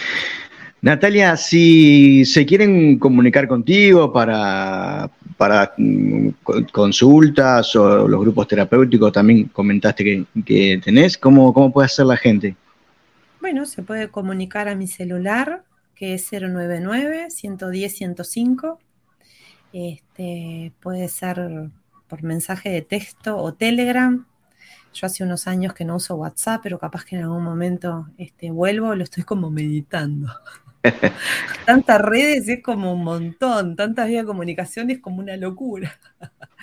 Natalia, 0.82 1.36
si 1.36 2.24
se 2.24 2.46
quieren 2.46 2.98
comunicar 2.98 3.46
contigo 3.46 4.10
para, 4.10 5.10
mm, 5.76 6.28
consultas 6.72 7.76
o 7.76 8.08
los 8.08 8.20
grupos 8.20 8.48
terapéuticos, 8.48 9.12
también 9.12 9.48
comentaste 9.48 10.24
que, 10.44 10.80
tenés, 10.82 11.18
¿cómo, 11.18 11.52
¿cómo 11.52 11.70
puede 11.70 11.84
hacer 11.86 12.06
la 12.06 12.16
gente? 12.16 12.56
Bueno, 13.42 13.66
se 13.66 13.82
puede 13.82 14.08
comunicar 14.08 14.68
a 14.68 14.74
mi 14.74 14.86
celular, 14.86 15.64
que 15.94 16.14
es 16.14 16.32
099-110-105. 16.32 18.78
Este, 19.74 20.72
puede 20.80 21.08
ser 21.08 21.68
por 22.08 22.22
mensaje 22.22 22.70
de 22.70 22.80
texto 22.80 23.36
o 23.36 23.52
Telegram. 23.52 24.24
Yo 24.94 25.06
hace 25.06 25.24
unos 25.24 25.46
años 25.46 25.74
que 25.74 25.84
no 25.84 25.96
uso 25.96 26.16
WhatsApp, 26.16 26.62
pero 26.62 26.78
capaz 26.78 27.04
que 27.04 27.16
en 27.16 27.22
algún 27.22 27.44
momento 27.44 28.06
este, 28.16 28.50
vuelvo, 28.50 28.94
lo 28.94 29.04
estoy 29.04 29.24
como 29.24 29.50
meditando. 29.50 30.32
Tantas 31.66 32.00
redes 32.00 32.48
es 32.48 32.62
como 32.62 32.94
un 32.94 33.04
montón, 33.04 33.76
tantas 33.76 34.08
vías 34.08 34.22
de 34.22 34.26
comunicación 34.26 34.90
es 34.90 34.98
como 34.98 35.18
una 35.18 35.36
locura. 35.36 35.98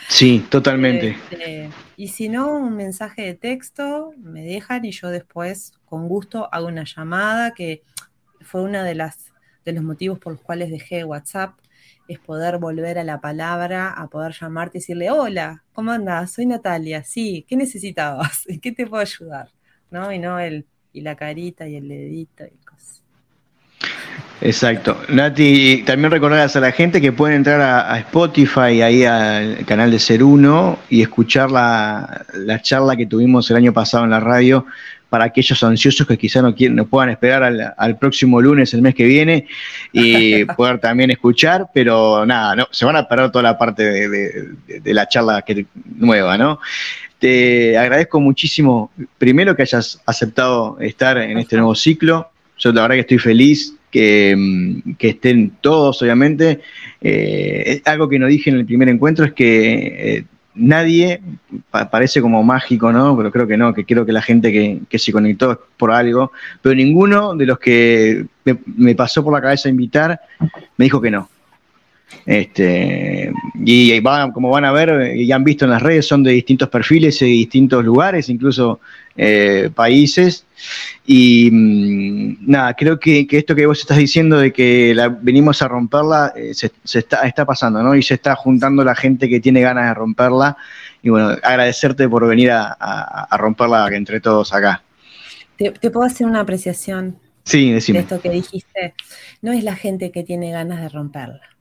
Sí, 0.10 0.46
totalmente. 0.50 1.18
Este, 1.30 1.70
y 1.96 2.08
si 2.10 2.30
no, 2.30 2.56
un 2.56 2.76
mensaje 2.76 3.24
de 3.24 3.34
texto 3.36 4.14
me 4.18 4.44
dejan 4.44 4.86
y 4.86 4.92
yo 4.92 5.10
después 5.10 5.74
con 5.86 6.08
gusto 6.08 6.50
hago 6.52 6.68
una 6.68 6.84
llamada, 6.84 7.54
que 7.54 7.84
fue 8.42 8.62
una 8.62 8.84
de 8.84 8.96
las 8.96 9.32
de 9.66 9.74
los 9.74 9.84
motivos 9.84 10.18
por 10.18 10.34
los 10.34 10.42
cuales 10.42 10.72
dejé 10.72 11.04
WhatsApp, 11.04 11.60
es 12.08 12.20
poder 12.20 12.58
volver 12.58 12.98
a 13.00 13.04
la 13.04 13.20
palabra, 13.20 13.90
a 13.92 14.08
poder 14.08 14.32
llamarte 14.32 14.78
y 14.78 14.82
decirle, 14.82 15.12
hola, 15.12 15.64
¿cómo 15.74 15.92
andas? 15.92 16.32
Soy 16.32 16.46
Natalia, 16.46 17.04
sí, 17.04 17.46
¿qué 17.48 17.58
necesitabas? 17.58 18.44
¿En 18.48 18.62
qué 18.62 18.72
te 18.72 18.88
puedo 18.88 19.02
ayudar? 19.02 19.50
¿No? 19.92 20.12
Y 20.12 20.20
no 20.20 20.40
el, 20.40 20.66
y 20.94 21.02
la 21.02 21.16
carita 21.16 21.68
y 21.68 21.76
el 21.76 21.88
dedito 21.88 22.46
y. 22.46 22.67
Exacto. 24.42 24.98
Nati, 25.10 25.84
también 25.86 26.12
recordarás 26.12 26.56
a 26.56 26.60
la 26.60 26.72
gente 26.72 27.02
que 27.02 27.12
pueden 27.12 27.38
entrar 27.38 27.60
a, 27.60 27.98
Spotify, 28.00 28.82
ahí 28.82 29.04
al 29.04 29.66
canal 29.66 29.90
de 29.90 30.00
Ser 30.00 30.24
Uno, 30.24 30.78
y 30.90 31.02
escuchar 31.02 31.50
la, 31.50 32.26
charla 32.62 32.96
que 32.96 33.08
tuvimos 33.08 33.50
el 33.50 33.58
año 33.58 33.74
pasado 33.74 34.04
en 34.04 34.12
la 34.12 34.20
radio 34.20 34.66
para 35.10 35.26
aquellos 35.26 35.64
ansiosos 35.64 36.06
que 36.06 36.18
quizá 36.18 36.42
no, 36.42 36.54
quieren, 36.54 36.76
no 36.76 36.86
puedan 36.86 37.10
esperar 37.10 37.76
al, 37.78 37.98
próximo 37.98 38.42
lunes, 38.42 38.74
el 38.74 38.82
mes 38.82 38.94
que 38.94 39.06
viene, 39.06 39.48
y 39.92 40.46
poder 40.56 40.80
también 40.80 41.10
escuchar, 41.10 41.68
pero 41.74 42.26
nada, 42.26 42.56
no, 42.56 42.68
se 42.70 42.86
van 42.86 42.98
a 42.98 43.08
perder 43.08 43.32
toda 43.32 43.44
la 43.44 43.58
parte 43.58 43.84
de, 43.84 44.94
la 44.94 45.08
charla 45.08 45.42
que, 45.42 45.66
nueva, 45.96 46.38
¿no? 46.38 46.60
Te 47.18 47.76
agradezco 47.76 48.20
muchísimo, 48.20 48.92
primero 49.18 49.56
que 49.56 49.64
hayas 49.64 50.00
aceptado 50.06 50.78
estar 50.80 51.18
en 51.18 51.40
este 51.40 51.56
nuevo 51.56 51.74
ciclo. 51.74 52.30
Yo 52.60 52.72
la 52.72 52.82
verdad 52.82 52.96
que 52.96 53.02
estoy 53.02 53.18
feliz 53.18 53.77
Mm, 54.36 54.94
que, 54.98 55.10
estén 55.10 55.52
todos, 55.62 56.02
obviamente. 56.02 56.62
Eh, 57.02 57.82
algo 57.86 58.10
que 58.10 58.20
no 58.20 58.28
dije 58.28 58.50
en 58.50 58.58
el 58.58 58.66
primer 58.66 58.90
encuentro 58.90 59.26
es 59.26 59.34
que 59.34 60.18
eh, 60.18 60.26
nadie, 60.56 61.22
parece 61.92 62.22
como 62.22 62.44
mágico, 62.44 62.92
¿no? 62.92 63.16
Pero 63.16 63.32
creo 63.32 63.48
que 63.48 63.58
no, 63.58 63.74
que 63.74 63.86
creo 63.86 64.06
que 64.06 64.12
la 64.12 64.22
gente 64.22 64.52
que, 64.90 65.00
se 65.00 65.12
conectó 65.12 65.52
es 65.52 65.58
por 65.78 65.92
algo, 65.92 66.32
pero 66.62 66.76
ninguno 66.76 67.36
de 67.36 67.46
los 67.46 67.60
que 67.60 68.26
me, 68.44 68.96
pasó 68.96 69.24
por 69.24 69.34
la 69.34 69.42
cabeza 69.42 69.70
invitar 69.70 70.20
me 70.78 70.86
dijo 70.86 71.02
que 71.02 71.12
no. 71.12 71.30
Este, 72.26 73.32
y 73.56 74.00
van, 74.02 74.32
como 74.32 74.50
van 74.50 74.66
a 74.66 74.72
ver 74.72 75.16
y 75.16 75.32
han 75.32 75.44
visto 75.44 75.66
en 75.66 75.72
las 75.72 75.82
redes, 75.82 76.08
son 76.08 76.24
de 76.24 76.32
distintos 76.32 76.70
perfiles 76.70 77.22
y 77.22 77.26
distintos 77.26 77.84
lugares, 77.84 78.30
incluso 78.30 78.80
eh, 79.16 79.70
países. 79.74 80.46
Y 81.06 81.50
mm, 81.52 82.52
nada, 82.52 82.74
creo 82.74 83.00
que, 83.00 83.26
esto 83.30 83.56
que 83.56 83.66
vos 83.66 83.80
estás 83.80 83.98
diciendo 83.98 84.38
de 84.38 84.52
que 84.52 84.96
venimos 85.22 85.62
a 85.62 85.68
romperla, 85.68 86.34
eh, 86.36 86.54
se, 86.54 86.72
está, 86.84 87.22
está 87.22 87.46
pasando, 87.46 87.82
¿no? 87.82 87.96
Y 87.96 88.04
se 88.04 88.16
está 88.16 88.36
juntando 88.36 88.84
la 88.84 88.96
gente 88.96 89.30
que 89.30 89.40
tiene 89.40 89.62
ganas 89.62 89.88
de 89.88 89.94
romperla. 89.94 90.58
Y 91.02 91.10
bueno, 91.10 91.30
agradecerte 91.30 92.10
por 92.10 92.28
venir 92.28 92.52
a, 92.52 93.28
romperla 93.38 93.88
entre 93.94 94.20
todos 94.20 94.54
acá. 94.54 94.84
¿Te, 95.58 95.72
puedo 95.72 96.04
hacer 96.04 96.28
una 96.28 96.42
apreciación 96.42 97.18
sí, 97.44 97.72
decime. 97.72 98.00
de 98.00 98.04
esto 98.04 98.22
que 98.22 98.30
dijiste? 98.30 98.94
No 99.42 99.54
es 99.54 99.64
la 99.64 99.76
gente 99.76 100.12
que 100.12 100.24
tiene 100.24 100.52
ganas 100.52 100.82
de 100.82 100.90
romperla. 100.90 101.57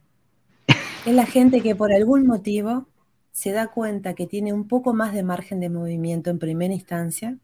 Es 1.07 1.15
la 1.15 1.25
gente 1.25 1.61
que 1.61 1.77
por 1.77 1.93
algún 1.93 2.27
motivo 2.27 2.89
se 3.31 3.53
da 3.53 3.69
cuenta 3.69 4.15
que 4.15 4.27
tiene 4.27 4.53
un 4.53 4.67
poco 4.67 4.93
más 4.93 5.15
de 5.15 5.23
margen 5.23 5.61
de 5.61 5.71
movimiento 5.71 6.31
en 6.31 6.41
primera 6.41 6.75
instancia 6.75 7.39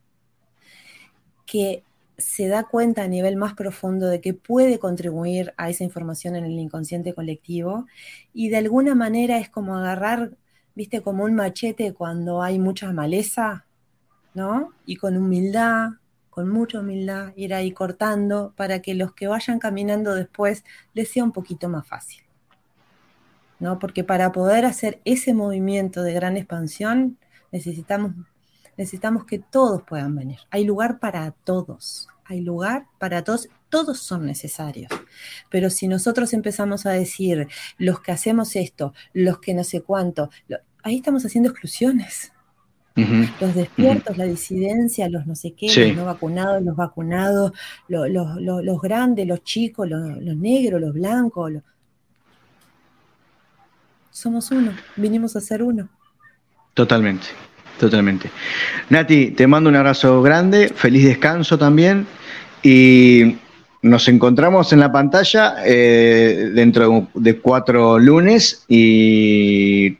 que 1.46 1.84
se 2.18 2.48
da 2.48 2.64
cuenta 2.64 3.04
a 3.04 3.06
nivel 3.06 3.36
más 3.36 3.54
profundo 3.54 4.08
de 4.08 4.20
que 4.20 4.34
puede 4.34 4.80
contribuir 4.80 5.54
a 5.56 5.70
esa 5.70 5.84
información 5.84 6.34
en 6.34 6.44
el 6.44 6.58
inconsciente 6.58 7.14
colectivo 7.14 7.86
y 8.34 8.48
de 8.48 8.56
alguna 8.56 8.96
manera 8.96 9.38
es 9.38 9.48
como 9.48 9.76
agarrar, 9.76 10.32
viste, 10.74 11.00
como 11.00 11.22
un 11.22 11.36
machete 11.36 11.92
cuando 11.94 12.42
hay 12.42 12.58
mucha 12.58 12.92
maleza, 12.92 13.64
¿no? 14.34 14.72
Y 14.86 14.96
con 14.96 15.16
humildad, 15.16 15.90
con 16.30 16.48
mucha 16.48 16.80
humildad, 16.80 17.32
ir 17.36 17.54
ahí 17.54 17.70
cortando 17.70 18.54
para 18.56 18.82
que 18.82 18.94
los 18.94 19.14
que 19.14 19.28
vayan 19.28 19.60
caminando 19.60 20.16
después 20.16 20.64
les 20.94 21.12
sea 21.12 21.22
un 21.22 21.30
poquito 21.30 21.68
más 21.68 21.86
fácil. 21.86 22.24
¿No? 23.62 23.78
Porque 23.78 24.04
para 24.04 24.32
poder 24.32 24.66
hacer 24.66 25.00
ese 25.04 25.32
movimiento 25.32 26.02
de 26.02 26.12
gran 26.12 26.36
expansión 26.36 27.18
necesitamos 27.50 28.12
necesitamos 28.76 29.26
que 29.26 29.38
todos 29.38 29.82
puedan 29.82 30.16
venir. 30.16 30.38
Hay 30.50 30.64
lugar 30.64 30.98
para 30.98 31.30
todos, 31.30 32.08
hay 32.24 32.40
lugar 32.40 32.86
para 32.98 33.22
todos 33.22 33.48
todos 33.72 34.00
son 34.00 34.26
necesarios. 34.26 34.92
Pero 35.48 35.70
si 35.70 35.88
nosotros 35.88 36.34
empezamos 36.34 36.84
a 36.84 36.90
decir, 36.90 37.48
los 37.78 38.00
que 38.00 38.12
hacemos 38.12 38.54
esto, 38.54 38.92
los 39.14 39.38
que 39.38 39.54
no 39.54 39.64
sé 39.64 39.80
cuánto, 39.80 40.28
ahí 40.82 40.96
estamos 40.96 41.24
haciendo 41.24 41.48
exclusiones. 41.48 42.32
los 42.94 43.54
despiertos, 43.54 44.18
la 44.18 44.26
disidencia, 44.26 45.08
los 45.08 45.26
no 45.26 45.34
sé 45.34 45.54
qué, 45.54 45.74
los 45.86 45.96
no 45.96 46.04
vacunados, 46.04 46.62
los 46.62 46.76
vacunados, 46.76 47.52
los, 47.88 48.82
grandes, 48.82 49.26
los 49.26 49.42
chicos, 49.42 49.88
los, 49.88 50.36
negros, 50.36 50.78
los 50.78 50.92
blancos. 50.92 51.52
Somos 54.12 54.50
uno, 54.50 54.72
vinimos 54.96 55.36
a 55.36 55.40
ser 55.40 55.62
uno. 55.62 55.88
Totalmente, 56.74 57.28
totalmente. 57.80 58.30
Nati, 58.90 59.30
te 59.30 59.46
mando 59.46 59.70
un 59.70 59.76
abrazo 59.76 60.20
grande, 60.20 60.68
feliz 60.68 61.06
descanso 61.06 61.58
también 61.58 62.06
y 62.62 63.38
nos 63.80 64.06
encontramos 64.08 64.70
en 64.74 64.80
la 64.80 64.92
pantalla 64.92 65.56
eh, 65.64 66.50
dentro 66.54 67.08
de 67.14 67.38
cuatro 67.38 67.98
lunes 67.98 68.66
y 68.68 69.96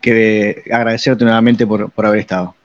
que 0.00 0.64
agradecerte 0.72 1.24
nuevamente 1.24 1.64
por, 1.64 1.92
haber 1.96 2.18
estado. 2.18 2.56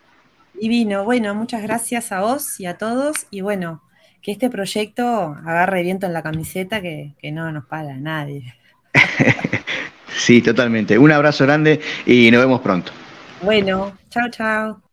Divino, 0.60 1.06
bueno, 1.06 1.36
muchas 1.36 1.62
gracias 1.62 2.12
a 2.12 2.22
vos 2.22 2.60
y 2.60 2.66
a 2.66 2.78
todos 2.80 3.28
y 3.30 3.42
bueno, 3.42 3.84
que 4.24 4.32
este 4.32 4.50
proyecto 4.50 5.38
agarre 5.46 5.84
viento 5.84 6.08
en 6.08 6.14
la 6.14 6.24
camiseta 6.24 6.82
que, 6.82 7.14
que 7.22 7.32
no 7.32 7.52
nos 7.52 7.66
paga 7.66 7.96
nadie. 7.96 8.56
sí, 10.18 10.41
totalmente. 10.41 10.97
Un 10.97 11.12
abrazo 11.12 11.45
grande 11.45 11.80
y 12.05 12.30
nos 12.32 12.41
vemos 12.41 12.62
pronto. 12.62 12.91
Bueno, 13.41 13.97
chao, 14.10 14.30
chao. 14.30 14.82